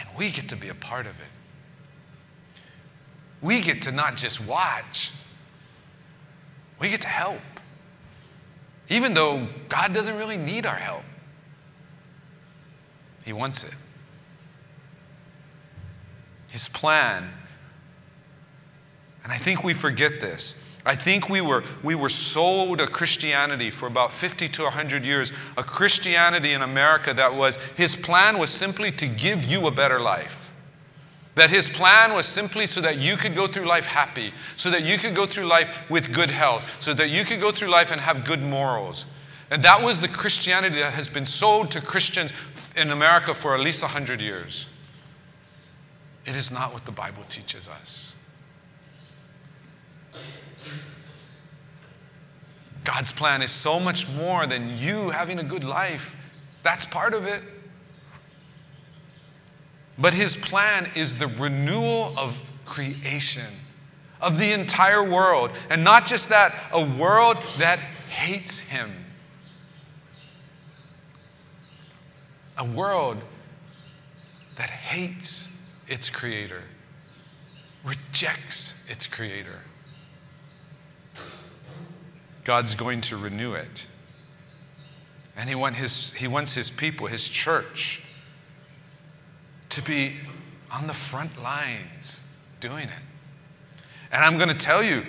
And 0.00 0.09
we 0.20 0.30
get 0.30 0.50
to 0.50 0.56
be 0.56 0.68
a 0.68 0.74
part 0.74 1.06
of 1.06 1.18
it. 1.18 1.26
We 3.40 3.62
get 3.62 3.80
to 3.82 3.90
not 3.90 4.18
just 4.18 4.46
watch, 4.46 5.12
we 6.78 6.90
get 6.90 7.00
to 7.00 7.08
help. 7.08 7.40
Even 8.90 9.14
though 9.14 9.48
God 9.70 9.94
doesn't 9.94 10.14
really 10.18 10.36
need 10.36 10.66
our 10.66 10.76
help, 10.76 11.04
He 13.24 13.32
wants 13.32 13.64
it. 13.64 13.72
His 16.48 16.68
plan. 16.68 17.30
And 19.24 19.32
I 19.32 19.38
think 19.38 19.64
we 19.64 19.72
forget 19.72 20.20
this. 20.20 20.54
I 20.90 20.96
think 20.96 21.30
we 21.30 21.40
were, 21.40 21.62
we 21.84 21.94
were 21.94 22.08
sold 22.08 22.80
a 22.80 22.86
Christianity 22.88 23.70
for 23.70 23.86
about 23.86 24.12
50 24.12 24.48
to 24.48 24.64
100 24.64 25.04
years, 25.04 25.30
a 25.56 25.62
Christianity 25.62 26.50
in 26.50 26.62
America 26.62 27.14
that 27.14 27.32
was, 27.32 27.54
his 27.76 27.94
plan 27.94 28.40
was 28.40 28.50
simply 28.50 28.90
to 28.90 29.06
give 29.06 29.44
you 29.44 29.68
a 29.68 29.70
better 29.70 30.00
life. 30.00 30.52
That 31.36 31.48
his 31.48 31.68
plan 31.68 32.12
was 32.12 32.26
simply 32.26 32.66
so 32.66 32.80
that 32.80 32.98
you 32.98 33.16
could 33.16 33.36
go 33.36 33.46
through 33.46 33.66
life 33.66 33.86
happy, 33.86 34.34
so 34.56 34.68
that 34.70 34.82
you 34.82 34.98
could 34.98 35.14
go 35.14 35.26
through 35.26 35.44
life 35.44 35.88
with 35.88 36.12
good 36.12 36.28
health, 36.28 36.68
so 36.80 36.92
that 36.94 37.08
you 37.08 37.24
could 37.24 37.38
go 37.38 37.52
through 37.52 37.68
life 37.68 37.92
and 37.92 38.00
have 38.00 38.24
good 38.24 38.42
morals. 38.42 39.06
And 39.52 39.62
that 39.62 39.80
was 39.84 40.00
the 40.00 40.08
Christianity 40.08 40.80
that 40.80 40.94
has 40.94 41.06
been 41.06 41.24
sold 41.24 41.70
to 41.70 41.80
Christians 41.80 42.32
in 42.74 42.90
America 42.90 43.32
for 43.32 43.54
at 43.54 43.60
least 43.60 43.82
100 43.82 44.20
years. 44.20 44.66
It 46.26 46.34
is 46.34 46.50
not 46.50 46.72
what 46.72 46.84
the 46.84 46.90
Bible 46.90 47.22
teaches 47.28 47.68
us. 47.68 48.16
God's 52.90 53.12
plan 53.12 53.40
is 53.40 53.52
so 53.52 53.78
much 53.78 54.08
more 54.08 54.48
than 54.48 54.76
you 54.76 55.10
having 55.10 55.38
a 55.38 55.44
good 55.44 55.62
life. 55.62 56.16
That's 56.64 56.84
part 56.84 57.14
of 57.14 57.24
it. 57.24 57.40
But 59.96 60.12
his 60.12 60.34
plan 60.34 60.90
is 60.96 61.14
the 61.14 61.28
renewal 61.28 62.12
of 62.18 62.52
creation, 62.64 63.46
of 64.20 64.40
the 64.40 64.52
entire 64.52 65.04
world. 65.04 65.52
And 65.70 65.84
not 65.84 66.04
just 66.04 66.30
that, 66.30 66.52
a 66.72 66.84
world 66.84 67.36
that 67.58 67.78
hates 67.78 68.58
him. 68.58 68.90
A 72.58 72.64
world 72.64 73.18
that 74.56 74.68
hates 74.68 75.56
its 75.86 76.10
creator, 76.10 76.64
rejects 77.84 78.84
its 78.88 79.06
creator. 79.06 79.60
God's 82.50 82.74
going 82.74 83.00
to 83.02 83.16
renew 83.16 83.52
it. 83.52 83.86
And 85.36 85.48
he, 85.48 85.54
want 85.54 85.76
his, 85.76 86.14
he 86.14 86.26
wants 86.26 86.54
his 86.54 86.68
people, 86.68 87.06
his 87.06 87.28
church, 87.28 88.02
to 89.68 89.80
be 89.80 90.16
on 90.68 90.88
the 90.88 90.92
front 90.92 91.40
lines 91.40 92.22
doing 92.58 92.88
it. 92.88 93.82
And 94.10 94.24
I'm 94.24 94.36
going 94.36 94.48
to 94.48 94.56
tell 94.56 94.82
you 94.82 95.06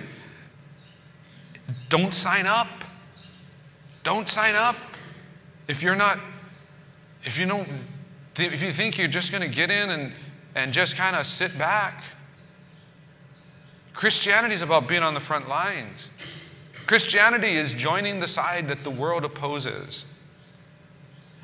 don't 1.89 2.13
sign 2.13 2.45
up. 2.45 2.67
Don't 4.03 4.29
sign 4.29 4.53
up 4.53 4.75
if 5.67 5.81
you're 5.81 5.95
not, 5.95 6.19
if 7.23 7.39
you 7.39 7.47
don't, 7.47 7.67
if 8.37 8.61
you 8.61 8.71
think 8.71 8.99
you're 8.99 9.07
just 9.07 9.31
going 9.31 9.41
to 9.41 9.49
get 9.49 9.71
in 9.71 9.89
and, 9.89 10.13
and 10.53 10.73
just 10.73 10.95
kind 10.95 11.15
of 11.15 11.25
sit 11.25 11.57
back. 11.57 12.03
Christianity 13.95 14.53
is 14.53 14.61
about 14.61 14.87
being 14.87 15.01
on 15.01 15.15
the 15.15 15.19
front 15.19 15.49
lines. 15.49 16.11
Christianity 16.91 17.53
is 17.53 17.71
joining 17.71 18.19
the 18.19 18.27
side 18.27 18.67
that 18.67 18.83
the 18.83 18.89
world 18.89 19.23
opposes. 19.23 20.03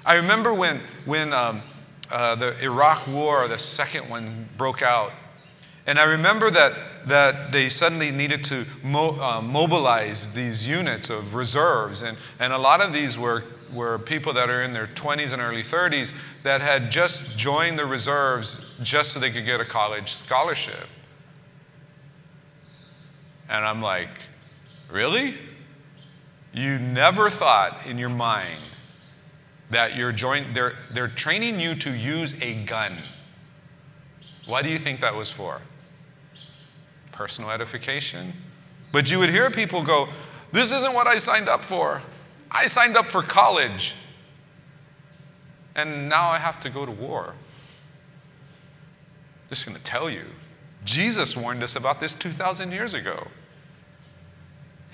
I 0.06 0.16
remember 0.16 0.54
when, 0.54 0.82
when 1.06 1.32
um, 1.32 1.62
uh, 2.12 2.36
the 2.36 2.62
Iraq 2.62 3.08
War, 3.08 3.48
the 3.48 3.58
second 3.58 4.10
one, 4.10 4.50
broke 4.58 4.82
out. 4.82 5.14
And 5.86 6.00
I 6.00 6.04
remember 6.04 6.52
that, 6.52 6.74
that 7.06 7.54
they 7.54 7.70
suddenly 7.70 8.12
needed 8.12 8.44
to 8.44 8.66
mo- 8.84 9.22
uh, 9.22 9.42
mobilize 9.42 10.34
these 10.34 10.68
units 10.68 11.10
of 11.10 11.34
reserves. 11.34 12.02
And, 12.02 12.18
and 12.40 12.52
a 12.52 12.58
lot 12.58 12.82
of 12.82 12.92
these 12.92 13.18
were, 13.18 13.46
were 13.74 13.98
people 14.00 14.34
that 14.34 14.50
are 14.50 14.64
in 14.64 14.74
their 14.74 14.88
20s 14.88 15.32
and 15.32 15.42
early 15.42 15.64
30s 15.64 16.12
that 16.44 16.60
had 16.60 16.92
just 16.92 17.38
joined 17.38 17.80
the 17.80 17.86
reserves 17.86 18.70
just 18.84 19.14
so 19.14 19.20
they 19.22 19.32
could 19.32 19.46
get 19.46 19.62
a 19.62 19.66
college 19.66 20.12
scholarship. 20.12 20.90
And 23.48 23.64
I'm 23.64 23.80
like, 23.80 24.10
Really? 24.90 25.36
You 26.54 26.80
never 26.80 27.30
thought 27.30 27.86
in 27.86 27.98
your 27.98 28.10
mind 28.10 28.62
that 29.70 29.96
you're 29.96 30.12
join- 30.12 30.54
they're, 30.54 30.76
they're 30.92 31.08
training 31.08 31.60
you 31.60 31.76
to 31.76 31.96
use 31.96 32.42
a 32.42 32.64
gun. 32.64 32.98
Why 34.46 34.62
do 34.62 34.70
you 34.70 34.78
think 34.78 35.02
that 35.02 35.14
was 35.14 35.30
for? 35.30 35.62
Personal 37.12 37.52
edification? 37.52 38.34
But 38.92 39.12
you 39.12 39.20
would 39.20 39.30
hear 39.30 39.50
people 39.52 39.84
go, 39.84 40.08
This 40.52 40.72
isn't 40.72 40.94
what 40.94 41.08
I 41.08 41.18
signed 41.18 41.50
up 41.50 41.66
for. 41.66 42.02
I 42.50 42.68
signed 42.68 42.96
up 42.96 43.06
for 43.06 43.22
college. 43.22 43.96
And 45.76 46.08
now 46.08 46.30
I 46.30 46.38
have 46.38 46.60
to 46.62 46.70
go 46.70 46.86
to 46.86 46.92
war. 46.92 47.34
Just 49.50 49.66
going 49.66 49.78
to 49.78 49.84
tell 49.84 50.10
you, 50.10 50.24
Jesus 50.84 51.36
warned 51.38 51.64
us 51.64 51.76
about 51.76 52.00
this 52.00 52.14
2,000 52.14 52.72
years 52.72 52.94
ago. 52.94 53.28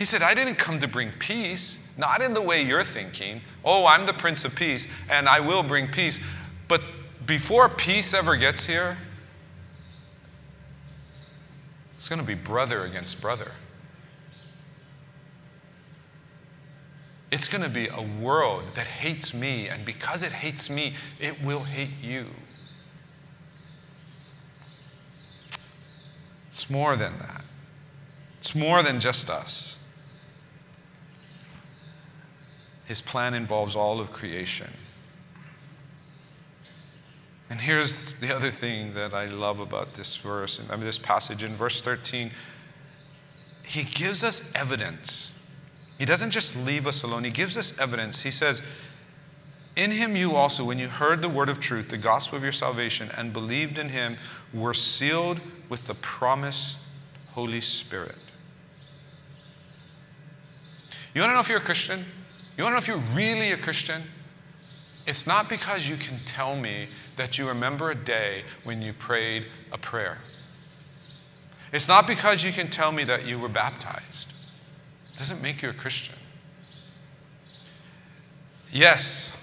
He 0.03 0.05
said, 0.05 0.21
I 0.21 0.33
didn't 0.33 0.55
come 0.55 0.81
to 0.81 0.87
bring 0.89 1.11
peace, 1.17 1.87
not 1.97 2.21
in 2.21 2.33
the 2.33 2.41
way 2.41 2.61
you're 2.61 2.83
thinking. 2.83 3.39
Oh, 3.63 3.85
I'm 3.85 4.05
the 4.05 4.11
Prince 4.11 4.43
of 4.43 4.53
Peace, 4.53 4.85
and 5.09 5.29
I 5.29 5.39
will 5.39 5.63
bring 5.63 5.87
peace. 5.87 6.19
But 6.67 6.81
before 7.25 7.69
peace 7.69 8.13
ever 8.13 8.35
gets 8.35 8.65
here, 8.65 8.97
it's 11.95 12.09
going 12.09 12.19
to 12.19 12.27
be 12.27 12.33
brother 12.33 12.83
against 12.83 13.21
brother. 13.21 13.51
It's 17.31 17.47
going 17.47 17.63
to 17.63 17.69
be 17.69 17.87
a 17.87 18.01
world 18.01 18.63
that 18.75 18.87
hates 18.87 19.33
me, 19.33 19.69
and 19.69 19.85
because 19.85 20.21
it 20.21 20.33
hates 20.33 20.69
me, 20.69 20.95
it 21.21 21.41
will 21.41 21.63
hate 21.63 21.93
you. 22.01 22.25
It's 26.49 26.69
more 26.69 26.97
than 26.97 27.19
that, 27.19 27.45
it's 28.41 28.53
more 28.53 28.83
than 28.83 28.99
just 28.99 29.29
us. 29.29 29.79
His 32.85 33.01
plan 33.01 33.33
involves 33.33 33.75
all 33.75 33.99
of 33.99 34.11
creation. 34.11 34.71
And 37.49 37.61
here's 37.61 38.15
the 38.15 38.35
other 38.35 38.49
thing 38.49 38.93
that 38.95 39.13
I 39.13 39.25
love 39.25 39.59
about 39.59 39.93
this 39.93 40.15
verse, 40.15 40.59
and 40.59 40.71
I 40.71 40.75
mean, 40.75 40.85
this 40.85 40.97
passage 40.97 41.43
in 41.43 41.55
verse 41.55 41.81
13. 41.81 42.31
He 43.63 43.83
gives 43.83 44.23
us 44.23 44.51
evidence. 44.55 45.31
He 45.97 46.05
doesn't 46.05 46.31
just 46.31 46.55
leave 46.55 46.87
us 46.87 47.03
alone, 47.03 47.23
He 47.23 47.29
gives 47.29 47.55
us 47.55 47.77
evidence. 47.79 48.21
He 48.21 48.31
says, 48.31 48.61
In 49.75 49.91
Him 49.91 50.15
you 50.15 50.35
also, 50.35 50.65
when 50.65 50.79
you 50.79 50.89
heard 50.89 51.21
the 51.21 51.29
word 51.29 51.47
of 51.47 51.59
truth, 51.59 51.89
the 51.89 51.97
gospel 51.97 52.37
of 52.37 52.43
your 52.43 52.51
salvation, 52.51 53.11
and 53.15 53.31
believed 53.31 53.77
in 53.77 53.89
Him, 53.89 54.17
were 54.53 54.73
sealed 54.73 55.39
with 55.69 55.85
the 55.85 55.93
promised 55.93 56.77
Holy 57.33 57.61
Spirit. 57.61 58.17
You 61.13 61.21
want 61.21 61.29
to 61.29 61.33
know 61.35 61.39
if 61.39 61.49
you're 61.49 61.59
a 61.59 61.61
Christian? 61.61 62.05
You 62.57 62.63
want 62.63 62.71
to 62.71 62.75
know 62.75 62.77
if 62.77 62.87
you're 62.87 63.15
really 63.15 63.51
a 63.51 63.57
Christian? 63.57 64.03
It's 65.05 65.27
not 65.27 65.49
because 65.49 65.89
you 65.89 65.97
can 65.97 66.19
tell 66.25 66.55
me 66.55 66.87
that 67.17 67.37
you 67.37 67.47
remember 67.47 67.89
a 67.91 67.95
day 67.95 68.43
when 68.63 68.81
you 68.81 68.93
prayed 68.93 69.45
a 69.71 69.77
prayer. 69.77 70.19
It's 71.71 71.87
not 71.87 72.07
because 72.07 72.43
you 72.43 72.51
can 72.51 72.69
tell 72.69 72.91
me 72.91 73.03
that 73.05 73.25
you 73.25 73.39
were 73.39 73.49
baptized. 73.49 74.31
It 75.13 75.17
doesn't 75.17 75.41
make 75.41 75.61
you 75.61 75.69
a 75.69 75.73
Christian. 75.73 76.15
Yes, 78.71 79.37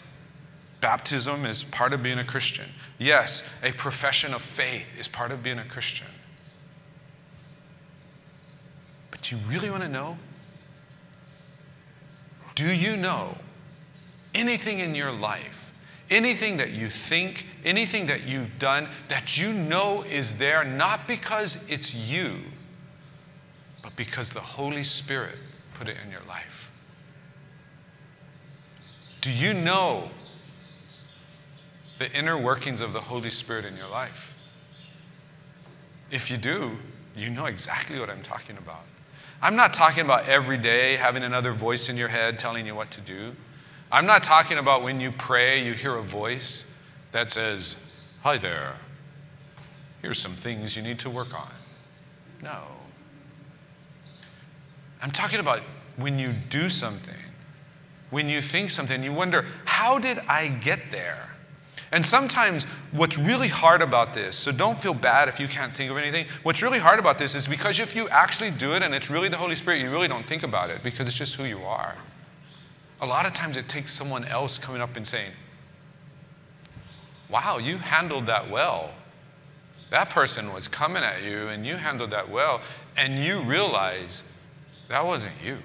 baptism 0.80 1.44
is 1.44 1.64
part 1.64 1.92
of 1.92 2.02
being 2.02 2.18
a 2.18 2.24
Christian. 2.24 2.70
Yes, 2.98 3.42
a 3.62 3.72
profession 3.72 4.32
of 4.32 4.42
faith 4.42 4.98
is 4.98 5.08
part 5.08 5.30
of 5.30 5.42
being 5.42 5.58
a 5.58 5.64
Christian. 5.64 6.06
But 9.10 9.22
do 9.22 9.36
you 9.36 9.42
really 9.48 9.70
want 9.70 9.82
to 9.82 9.88
know? 9.88 10.18
Do 12.60 12.74
you 12.74 12.94
know 12.94 13.38
anything 14.34 14.80
in 14.80 14.94
your 14.94 15.10
life, 15.10 15.72
anything 16.10 16.58
that 16.58 16.72
you 16.72 16.90
think, 16.90 17.46
anything 17.64 18.04
that 18.08 18.24
you've 18.24 18.58
done 18.58 18.86
that 19.08 19.38
you 19.38 19.54
know 19.54 20.02
is 20.02 20.34
there 20.34 20.62
not 20.62 21.08
because 21.08 21.64
it's 21.70 21.94
you, 21.94 22.34
but 23.82 23.96
because 23.96 24.34
the 24.34 24.40
Holy 24.40 24.82
Spirit 24.82 25.38
put 25.72 25.88
it 25.88 25.96
in 26.04 26.10
your 26.10 26.20
life? 26.28 26.70
Do 29.22 29.32
you 29.32 29.54
know 29.54 30.10
the 31.96 32.12
inner 32.12 32.36
workings 32.36 32.82
of 32.82 32.92
the 32.92 33.00
Holy 33.00 33.30
Spirit 33.30 33.64
in 33.64 33.74
your 33.74 33.88
life? 33.88 34.50
If 36.10 36.30
you 36.30 36.36
do, 36.36 36.76
you 37.16 37.30
know 37.30 37.46
exactly 37.46 37.98
what 37.98 38.10
I'm 38.10 38.20
talking 38.20 38.58
about. 38.58 38.84
I'm 39.42 39.56
not 39.56 39.72
talking 39.72 40.04
about 40.04 40.28
every 40.28 40.58
day 40.58 40.96
having 40.96 41.22
another 41.22 41.52
voice 41.52 41.88
in 41.88 41.96
your 41.96 42.08
head 42.08 42.38
telling 42.38 42.66
you 42.66 42.74
what 42.74 42.90
to 42.92 43.00
do. 43.00 43.34
I'm 43.90 44.04
not 44.04 44.22
talking 44.22 44.58
about 44.58 44.82
when 44.82 45.00
you 45.00 45.10
pray, 45.10 45.64
you 45.64 45.72
hear 45.72 45.96
a 45.96 46.02
voice 46.02 46.70
that 47.12 47.32
says, 47.32 47.76
Hi 48.22 48.36
there, 48.36 48.76
here's 50.02 50.18
some 50.18 50.34
things 50.34 50.76
you 50.76 50.82
need 50.82 50.98
to 51.00 51.10
work 51.10 51.34
on. 51.34 51.50
No. 52.42 52.62
I'm 55.02 55.10
talking 55.10 55.40
about 55.40 55.62
when 55.96 56.18
you 56.18 56.32
do 56.50 56.68
something, 56.68 57.14
when 58.10 58.28
you 58.28 58.42
think 58.42 58.70
something, 58.70 59.02
you 59.02 59.12
wonder, 59.12 59.46
How 59.64 59.98
did 59.98 60.18
I 60.28 60.48
get 60.48 60.90
there? 60.90 61.29
And 61.92 62.06
sometimes 62.06 62.64
what's 62.92 63.18
really 63.18 63.48
hard 63.48 63.82
about 63.82 64.14
this, 64.14 64.36
so 64.36 64.52
don't 64.52 64.80
feel 64.80 64.94
bad 64.94 65.28
if 65.28 65.40
you 65.40 65.48
can't 65.48 65.74
think 65.74 65.90
of 65.90 65.96
anything. 65.96 66.26
What's 66.44 66.62
really 66.62 66.78
hard 66.78 67.00
about 67.00 67.18
this 67.18 67.34
is 67.34 67.48
because 67.48 67.80
if 67.80 67.96
you 67.96 68.08
actually 68.10 68.52
do 68.52 68.72
it 68.72 68.82
and 68.82 68.94
it's 68.94 69.10
really 69.10 69.28
the 69.28 69.36
Holy 69.36 69.56
Spirit, 69.56 69.80
you 69.80 69.90
really 69.90 70.06
don't 70.06 70.26
think 70.26 70.44
about 70.44 70.70
it 70.70 70.84
because 70.84 71.08
it's 71.08 71.18
just 71.18 71.34
who 71.34 71.44
you 71.44 71.58
are. 71.64 71.96
A 73.00 73.06
lot 73.06 73.26
of 73.26 73.32
times 73.32 73.56
it 73.56 73.68
takes 73.68 73.92
someone 73.92 74.24
else 74.24 74.56
coming 74.56 74.80
up 74.80 74.96
and 74.96 75.06
saying, 75.06 75.32
Wow, 77.28 77.58
you 77.58 77.78
handled 77.78 78.26
that 78.26 78.50
well. 78.50 78.90
That 79.90 80.10
person 80.10 80.52
was 80.52 80.68
coming 80.68 81.02
at 81.02 81.22
you 81.22 81.48
and 81.48 81.66
you 81.66 81.76
handled 81.76 82.10
that 82.10 82.28
well, 82.28 82.60
and 82.96 83.18
you 83.18 83.40
realize 83.42 84.24
that 84.88 85.04
wasn't 85.04 85.34
you. 85.44 85.58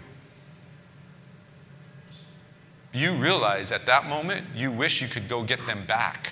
You 2.95 3.13
realize 3.13 3.73
at 3.73 3.85
that 3.87 4.07
moment, 4.07 4.45
you 4.55 4.71
wish 4.71 5.01
you 5.01 5.09
could 5.09 5.27
go 5.27 5.43
get 5.43 5.67
them 5.67 5.85
back 5.85 6.31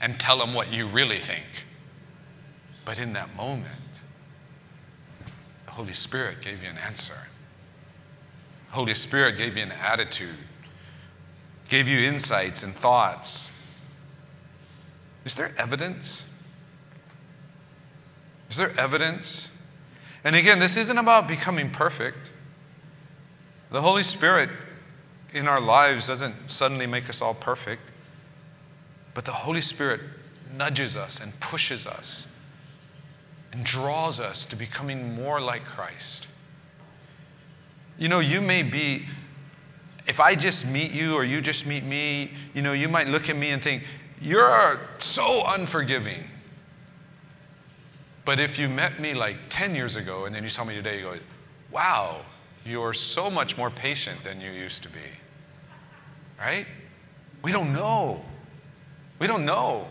and 0.00 0.18
tell 0.18 0.38
them 0.38 0.54
what 0.54 0.72
you 0.72 0.86
really 0.86 1.18
think. 1.18 1.66
But 2.86 2.98
in 2.98 3.12
that 3.12 3.36
moment, 3.36 4.02
the 5.66 5.72
Holy 5.72 5.92
Spirit 5.92 6.40
gave 6.40 6.62
you 6.62 6.70
an 6.70 6.78
answer. 6.78 7.28
The 8.70 8.76
Holy 8.76 8.94
Spirit 8.94 9.36
gave 9.36 9.58
you 9.58 9.62
an 9.62 9.72
attitude, 9.72 10.38
gave 11.68 11.86
you 11.86 12.00
insights 12.00 12.62
and 12.62 12.72
thoughts. 12.72 13.52
Is 15.26 15.36
there 15.36 15.52
evidence? 15.58 16.26
Is 18.48 18.56
there 18.56 18.72
evidence? 18.80 19.54
And 20.24 20.34
again, 20.34 20.60
this 20.60 20.78
isn't 20.78 20.96
about 20.96 21.28
becoming 21.28 21.70
perfect. 21.70 22.30
The 23.70 23.82
Holy 23.82 24.02
Spirit 24.02 24.48
in 25.32 25.46
our 25.46 25.60
lives 25.60 26.06
doesn't 26.06 26.50
suddenly 26.50 26.86
make 26.86 27.08
us 27.08 27.22
all 27.22 27.34
perfect, 27.34 27.82
but 29.14 29.24
the 29.24 29.32
Holy 29.32 29.60
Spirit 29.60 30.00
nudges 30.56 30.96
us 30.96 31.20
and 31.20 31.38
pushes 31.40 31.86
us 31.86 32.28
and 33.52 33.64
draws 33.64 34.20
us 34.20 34.46
to 34.46 34.56
becoming 34.56 35.14
more 35.14 35.40
like 35.40 35.64
Christ. 35.64 36.26
You 37.98 38.08
know, 38.08 38.20
you 38.20 38.40
may 38.40 38.62
be, 38.62 39.06
if 40.06 40.20
I 40.20 40.34
just 40.34 40.66
meet 40.66 40.92
you 40.92 41.14
or 41.14 41.24
you 41.24 41.40
just 41.40 41.66
meet 41.66 41.84
me, 41.84 42.32
you 42.54 42.62
know, 42.62 42.72
you 42.72 42.88
might 42.88 43.08
look 43.08 43.28
at 43.28 43.36
me 43.36 43.50
and 43.50 43.60
think, 43.60 43.84
you're 44.20 44.80
so 44.98 45.44
unforgiving. 45.46 46.24
But 48.24 48.38
if 48.38 48.58
you 48.58 48.68
met 48.68 49.00
me 49.00 49.14
like 49.14 49.36
10 49.48 49.74
years 49.74 49.96
ago 49.96 50.24
and 50.24 50.34
then 50.34 50.42
you 50.44 50.50
saw 50.50 50.64
me 50.64 50.74
today, 50.74 50.98
you 50.98 51.02
go, 51.04 51.14
wow, 51.70 52.22
you're 52.64 52.92
so 52.92 53.30
much 53.30 53.56
more 53.56 53.70
patient 53.70 54.22
than 54.22 54.40
you 54.40 54.50
used 54.50 54.82
to 54.82 54.88
be. 54.88 55.00
Right? 56.40 56.66
We 57.42 57.52
don't 57.52 57.72
know. 57.72 58.24
We 59.18 59.26
don't 59.26 59.44
know. 59.44 59.88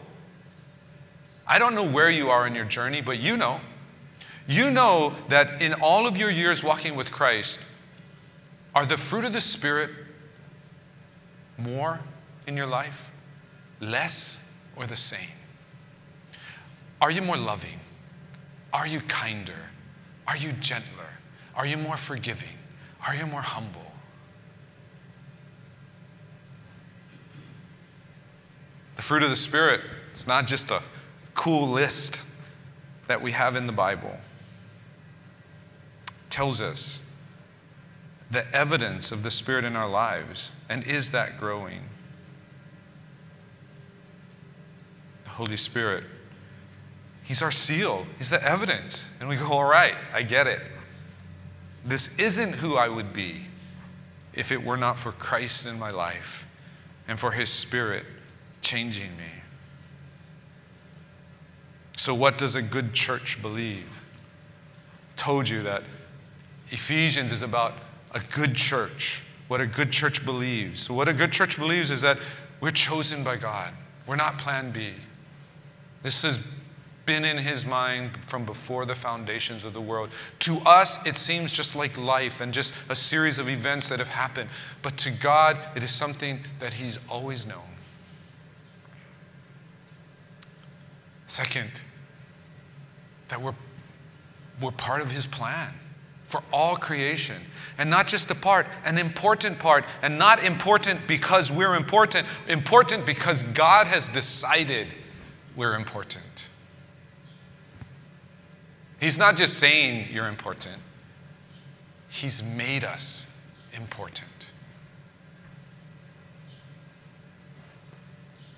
I 1.48 1.60
don't 1.60 1.76
know 1.76 1.86
where 1.86 2.10
you 2.10 2.30
are 2.30 2.48
in 2.48 2.56
your 2.56 2.66
journey, 2.66 3.02
but 3.02 3.20
you 3.20 3.38
know. 3.38 3.62
You 4.48 4.72
know 4.72 5.14
that 5.28 5.62
in 5.62 5.74
all 5.76 6.08
of 6.08 6.18
your 6.18 6.32
years 6.32 6.64
walking 6.64 6.96
with 6.96 7.12
Christ, 7.12 7.60
are 8.74 8.86
the 8.86 8.98
fruit 8.98 9.26
of 9.26 9.34
the 9.34 9.42
Spirit 9.42 9.92
more 11.58 12.00
in 12.48 12.58
your 12.58 12.66
life, 12.66 13.12
less, 13.80 14.52
or 14.76 14.88
the 14.88 14.96
same? 14.96 15.30
Are 17.02 17.12
you 17.12 17.22
more 17.22 17.38
loving? 17.38 17.80
Are 18.74 18.88
you 18.88 19.02
kinder? 19.02 19.54
Are 20.28 20.38
you 20.38 20.52
gentler? 20.54 21.10
Are 21.56 21.66
you 21.66 21.78
more 21.78 21.98
forgiving? 21.98 22.58
Are 23.06 23.16
you 23.16 23.26
more 23.26 23.42
humble? 23.42 23.92
The 28.96 28.99
fruit 29.10 29.24
of 29.24 29.32
the 29.32 29.36
Spirit, 29.36 29.82
it's 30.12 30.28
not 30.28 30.46
just 30.46 30.70
a 30.70 30.84
cool 31.34 31.68
list 31.68 32.22
that 33.08 33.24
we 33.24 33.32
have 33.32 33.56
in 33.56 33.66
the 33.66 33.74
Bible. 33.74 34.20
It 36.06 36.30
tells 36.30 36.62
us 36.62 37.02
the 38.30 38.46
evidence 38.56 39.12
of 39.12 39.24
the 39.24 39.32
Spirit 39.32 39.66
in 39.66 39.76
our 39.76 39.90
lives. 39.90 40.52
And 40.70 40.84
is 40.84 41.10
that 41.10 41.40
growing? 41.40 41.82
The 45.24 45.32
Holy 45.32 45.58
Spirit, 45.58 46.04
He's 47.24 47.42
our 47.42 47.50
seal, 47.50 48.06
He's 48.20 48.30
the 48.30 48.48
evidence. 48.48 49.10
And 49.20 49.28
we 49.28 49.38
go, 49.38 49.48
all 49.48 49.66
right, 49.66 49.96
I 50.14 50.22
get 50.22 50.46
it. 50.46 50.62
This 51.84 52.16
isn't 52.20 52.58
who 52.58 52.76
I 52.76 52.90
would 52.90 53.12
be 53.12 53.48
if 54.36 54.52
it 54.52 54.64
were 54.64 54.78
not 54.78 55.00
for 55.00 55.12
Christ 55.12 55.66
in 55.66 55.80
my 55.80 55.90
life 55.90 56.46
and 57.08 57.20
for 57.20 57.32
His 57.32 57.50
Spirit 57.50 58.06
changing 58.62 59.18
me. 59.18 59.32
So, 61.98 62.16
what 62.16 62.38
does 62.38 62.56
a 62.56 62.62
good 62.62 62.94
church 62.94 63.42
believe? 63.42 64.06
Told 65.18 65.50
you 65.50 65.64
that 65.64 65.84
Ephesians 66.70 67.32
is 67.32 67.42
about 67.42 67.74
a 68.12 68.22
good 68.32 68.56
church, 68.56 69.22
what 69.48 69.60
a 69.60 69.68
good 69.68 69.92
church 69.92 70.24
believes. 70.24 70.82
So, 70.82 70.94
what 70.94 71.08
a 71.08 71.14
good 71.14 71.32
church 71.32 71.58
believes 71.58 71.92
is 71.92 72.02
that 72.02 72.18
we're 72.62 72.72
chosen 72.72 73.24
by 73.24 73.36
God, 73.36 73.74
we're 74.08 74.16
not 74.16 74.38
plan 74.38 74.72
B. 74.72 74.94
This 76.02 76.22
has 76.22 76.40
been 77.06 77.26
in 77.26 77.38
his 77.38 77.66
mind 77.66 78.12
from 78.28 78.46
before 78.46 78.86
the 78.86 78.94
foundations 78.94 79.64
of 79.64 79.74
the 79.74 79.82
world. 79.82 80.10
To 80.40 80.60
us, 80.60 81.04
it 81.08 81.18
seems 81.18 81.52
just 81.52 81.76
like 81.76 81.98
life 81.98 82.40
and 82.40 82.54
just 82.54 82.74
a 82.88 82.96
series 82.96 83.40
of 83.40 83.50
events 83.50 83.90
that 83.90 83.98
have 83.98 84.10
happened. 84.10 84.50
But 84.84 84.96
to 84.98 85.10
God, 85.10 85.58
it 85.76 85.84
is 85.84 85.92
something 85.92 86.42
that 86.60 86.74
he's 86.74 87.00
always 87.10 87.48
known. 87.48 87.79
Second, 91.30 91.70
that 93.28 93.40
we're, 93.40 93.54
we're 94.60 94.72
part 94.72 95.02
of 95.02 95.12
his 95.12 95.28
plan. 95.28 95.74
for 96.26 96.44
all 96.54 96.76
creation. 96.76 97.38
And 97.80 97.90
not 97.90 98.08
just 98.08 98.30
a 98.30 98.36
part, 98.36 98.68
an 98.86 99.00
important 99.00 99.58
part. 99.58 99.84
And 100.04 100.20
not 100.20 100.44
important 100.44 101.08
because 101.08 101.52
we're 101.52 101.76
important, 101.76 102.28
important 102.48 103.06
because 103.06 103.42
God 103.42 103.88
has 103.88 104.10
decided 104.10 104.88
we're 105.56 105.76
important. 105.76 106.50
He's 109.00 109.18
not 109.18 109.38
just 109.38 109.58
saying 109.58 110.10
you're 110.12 110.28
important, 110.28 110.78
He's 112.10 112.44
made 112.44 112.84
us 112.84 113.36
important. 113.74 114.52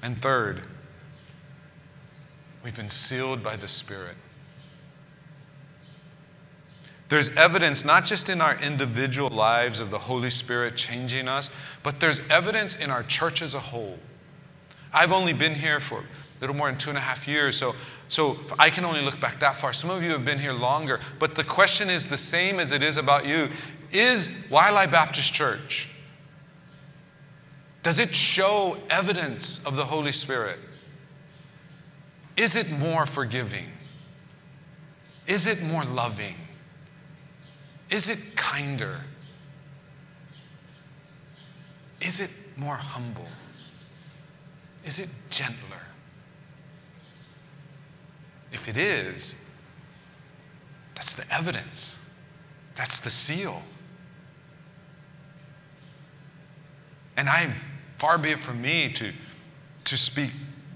And 0.02 0.22
third, 0.22 0.62
we've 2.64 2.76
been 2.76 2.90
sealed 2.90 3.44
by 3.44 3.56
the 3.56 3.68
Spirit. 3.68 4.16
There's 7.10 7.36
evidence 7.36 7.84
not 7.84 8.06
just 8.06 8.30
in 8.30 8.40
our 8.40 8.58
individual 8.62 9.30
lives 9.30 9.82
of 9.82 9.92
the 9.92 10.00
Holy 10.00 10.30
Spirit 10.30 10.78
changing 10.78 11.28
us, 11.28 11.50
but 11.84 12.00
there's 12.00 12.22
evidence 12.30 12.74
in 12.74 12.90
our 12.90 13.04
church 13.04 13.42
as 13.42 13.54
a 13.54 13.60
whole. 13.60 14.00
I've 14.94 15.12
only 15.12 15.34
been 15.34 15.56
here 15.56 15.82
for 15.82 16.00
a 16.00 16.04
little 16.40 16.56
more 16.56 16.70
than 16.70 16.80
two 16.80 16.90
and 16.90 16.98
a 16.98 17.02
half 17.02 17.28
years, 17.28 17.58
so, 17.58 17.76
so 18.08 18.40
I 18.58 18.70
can 18.70 18.86
only 18.86 19.02
look 19.02 19.20
back 19.20 19.40
that 19.42 19.58
far. 19.58 19.74
Some 19.74 19.90
of 19.90 20.02
you 20.02 20.12
have 20.12 20.24
been 20.24 20.40
here 20.40 20.54
longer, 20.54 21.02
but 21.20 21.36
the 21.36 21.44
question 21.44 21.90
is 21.90 22.08
the 22.08 22.18
same 22.18 22.62
as 22.62 22.72
it 22.72 22.82
is 22.82 22.96
about 22.96 23.26
you. 23.26 23.50
Is 23.92 24.30
Waialae 24.50 24.90
Baptist 24.90 25.34
Church, 25.34 25.90
does 27.84 28.00
it 28.00 28.16
show 28.16 28.78
evidence 28.90 29.66
of 29.66 29.76
the 29.76 29.86
Holy 29.86 30.14
Spirit? 30.14 30.60
Is 32.42 32.56
it 32.56 32.72
more 32.72 33.06
forgiving? 33.06 33.68
Is 35.28 35.46
it 35.46 35.62
more 35.62 35.84
loving? 35.84 36.34
Is 37.92 38.10
it 38.10 38.36
kinder? 38.36 39.02
Is 42.00 42.20
it 42.20 42.32
more 42.58 42.78
humble? 42.78 43.28
Is 44.84 44.98
it 44.98 45.10
gentler? 45.30 45.84
If 48.52 48.68
it 48.68 48.76
is, 48.76 49.48
that's 50.96 51.14
the 51.14 51.32
evidence. 51.32 52.00
That's 52.74 53.02
the 53.02 53.12
seal. 53.12 53.62
And 57.16 57.30
I, 57.30 57.54
far 57.98 58.18
be 58.18 58.32
it 58.32 58.40
from 58.40 58.64
me 58.64 58.92
to, 58.94 59.14
to 59.84 59.96
speak, 59.96 60.32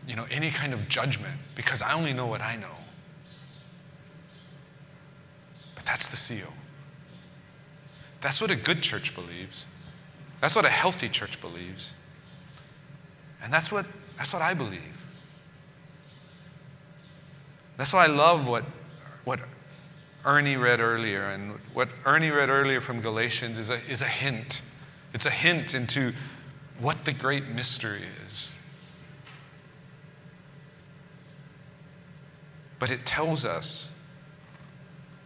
you 0.08 0.16
know, 0.16 0.26
any 0.30 0.50
kind 0.50 0.74
of 0.74 0.88
judgment 0.88 1.40
because 1.56 1.82
I 1.82 1.94
only 1.94 2.14
know 2.14 2.28
what 2.28 2.42
I 2.42 2.56
know. 2.56 2.76
But 5.76 5.86
that's 5.86 6.08
the 6.08 6.18
seal. 6.18 6.54
That's 8.22 8.42
what 8.42 8.52
a 8.52 8.56
good 8.56 8.82
church 8.82 9.14
believes. 9.16 9.68
That's 10.42 10.56
what 10.56 10.66
a 10.66 10.70
healthy 10.70 11.10
church 11.10 11.40
believes. 11.42 11.94
And 13.42 13.54
that's 13.54 13.72
what, 13.72 13.86
that's 14.18 14.34
what 14.34 14.42
I 14.42 14.54
believe. 14.54 15.06
That's 17.78 17.94
why 17.94 18.06
I 18.06 18.08
love 18.08 18.48
what, 18.48 18.64
what 19.26 19.40
Ernie 20.24 20.58
read 20.58 20.80
earlier. 20.80 21.24
And 21.24 21.60
what 21.74 21.90
Ernie 22.06 22.32
read 22.32 22.50
earlier 22.50 22.82
from 22.82 23.02
Galatians 23.02 23.58
is 23.58 23.70
a, 23.70 23.80
is 23.90 24.02
a 24.02 24.08
hint. 24.08 24.62
It's 25.14 25.26
a 25.26 25.32
hint 25.32 25.76
into 25.76 26.14
what 26.80 27.06
the 27.06 27.14
great 27.14 27.48
mystery 27.48 28.02
is. 28.26 28.52
But 32.80 32.92
it 32.92 33.06
tells 33.06 33.46
us 33.46 33.92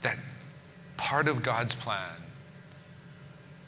that 0.01 0.17
part 0.97 1.27
of 1.27 1.41
God's 1.41 1.75
plan 1.75 2.23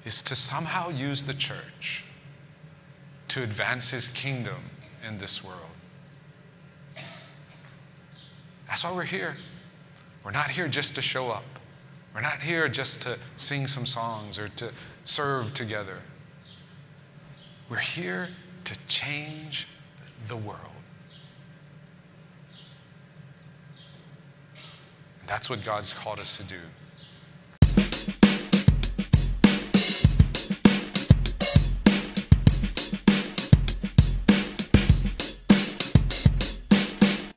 is 0.05 0.21
to 0.23 0.36
somehow 0.36 0.89
use 0.89 1.25
the 1.25 1.34
church 1.34 2.03
to 3.29 3.43
advance 3.43 3.91
his 3.91 4.07
kingdom 4.09 4.69
in 5.07 5.17
this 5.17 5.43
world. 5.43 5.59
That's 8.67 8.84
why 8.84 8.91
we're 8.93 9.03
here. 9.03 9.36
We're 10.23 10.32
not 10.32 10.49
here 10.49 10.67
just 10.67 10.95
to 10.95 11.01
show 11.01 11.29
up. 11.29 11.43
We're 12.13 12.21
not 12.21 12.41
here 12.41 12.67
just 12.67 13.01
to 13.03 13.17
sing 13.38 13.67
some 13.67 13.86
songs 13.86 14.38
or 14.38 14.49
to 14.49 14.71
serve 15.05 15.53
together. 15.53 15.99
We're 17.69 17.77
here 17.77 18.29
to 18.65 18.77
change 18.88 19.67
the 20.27 20.36
world. 20.36 20.59
That's 25.32 25.49
what 25.49 25.63
God's 25.63 25.93
called 25.93 26.19
us 26.19 26.36
to 26.36 26.43
do. 26.43 26.59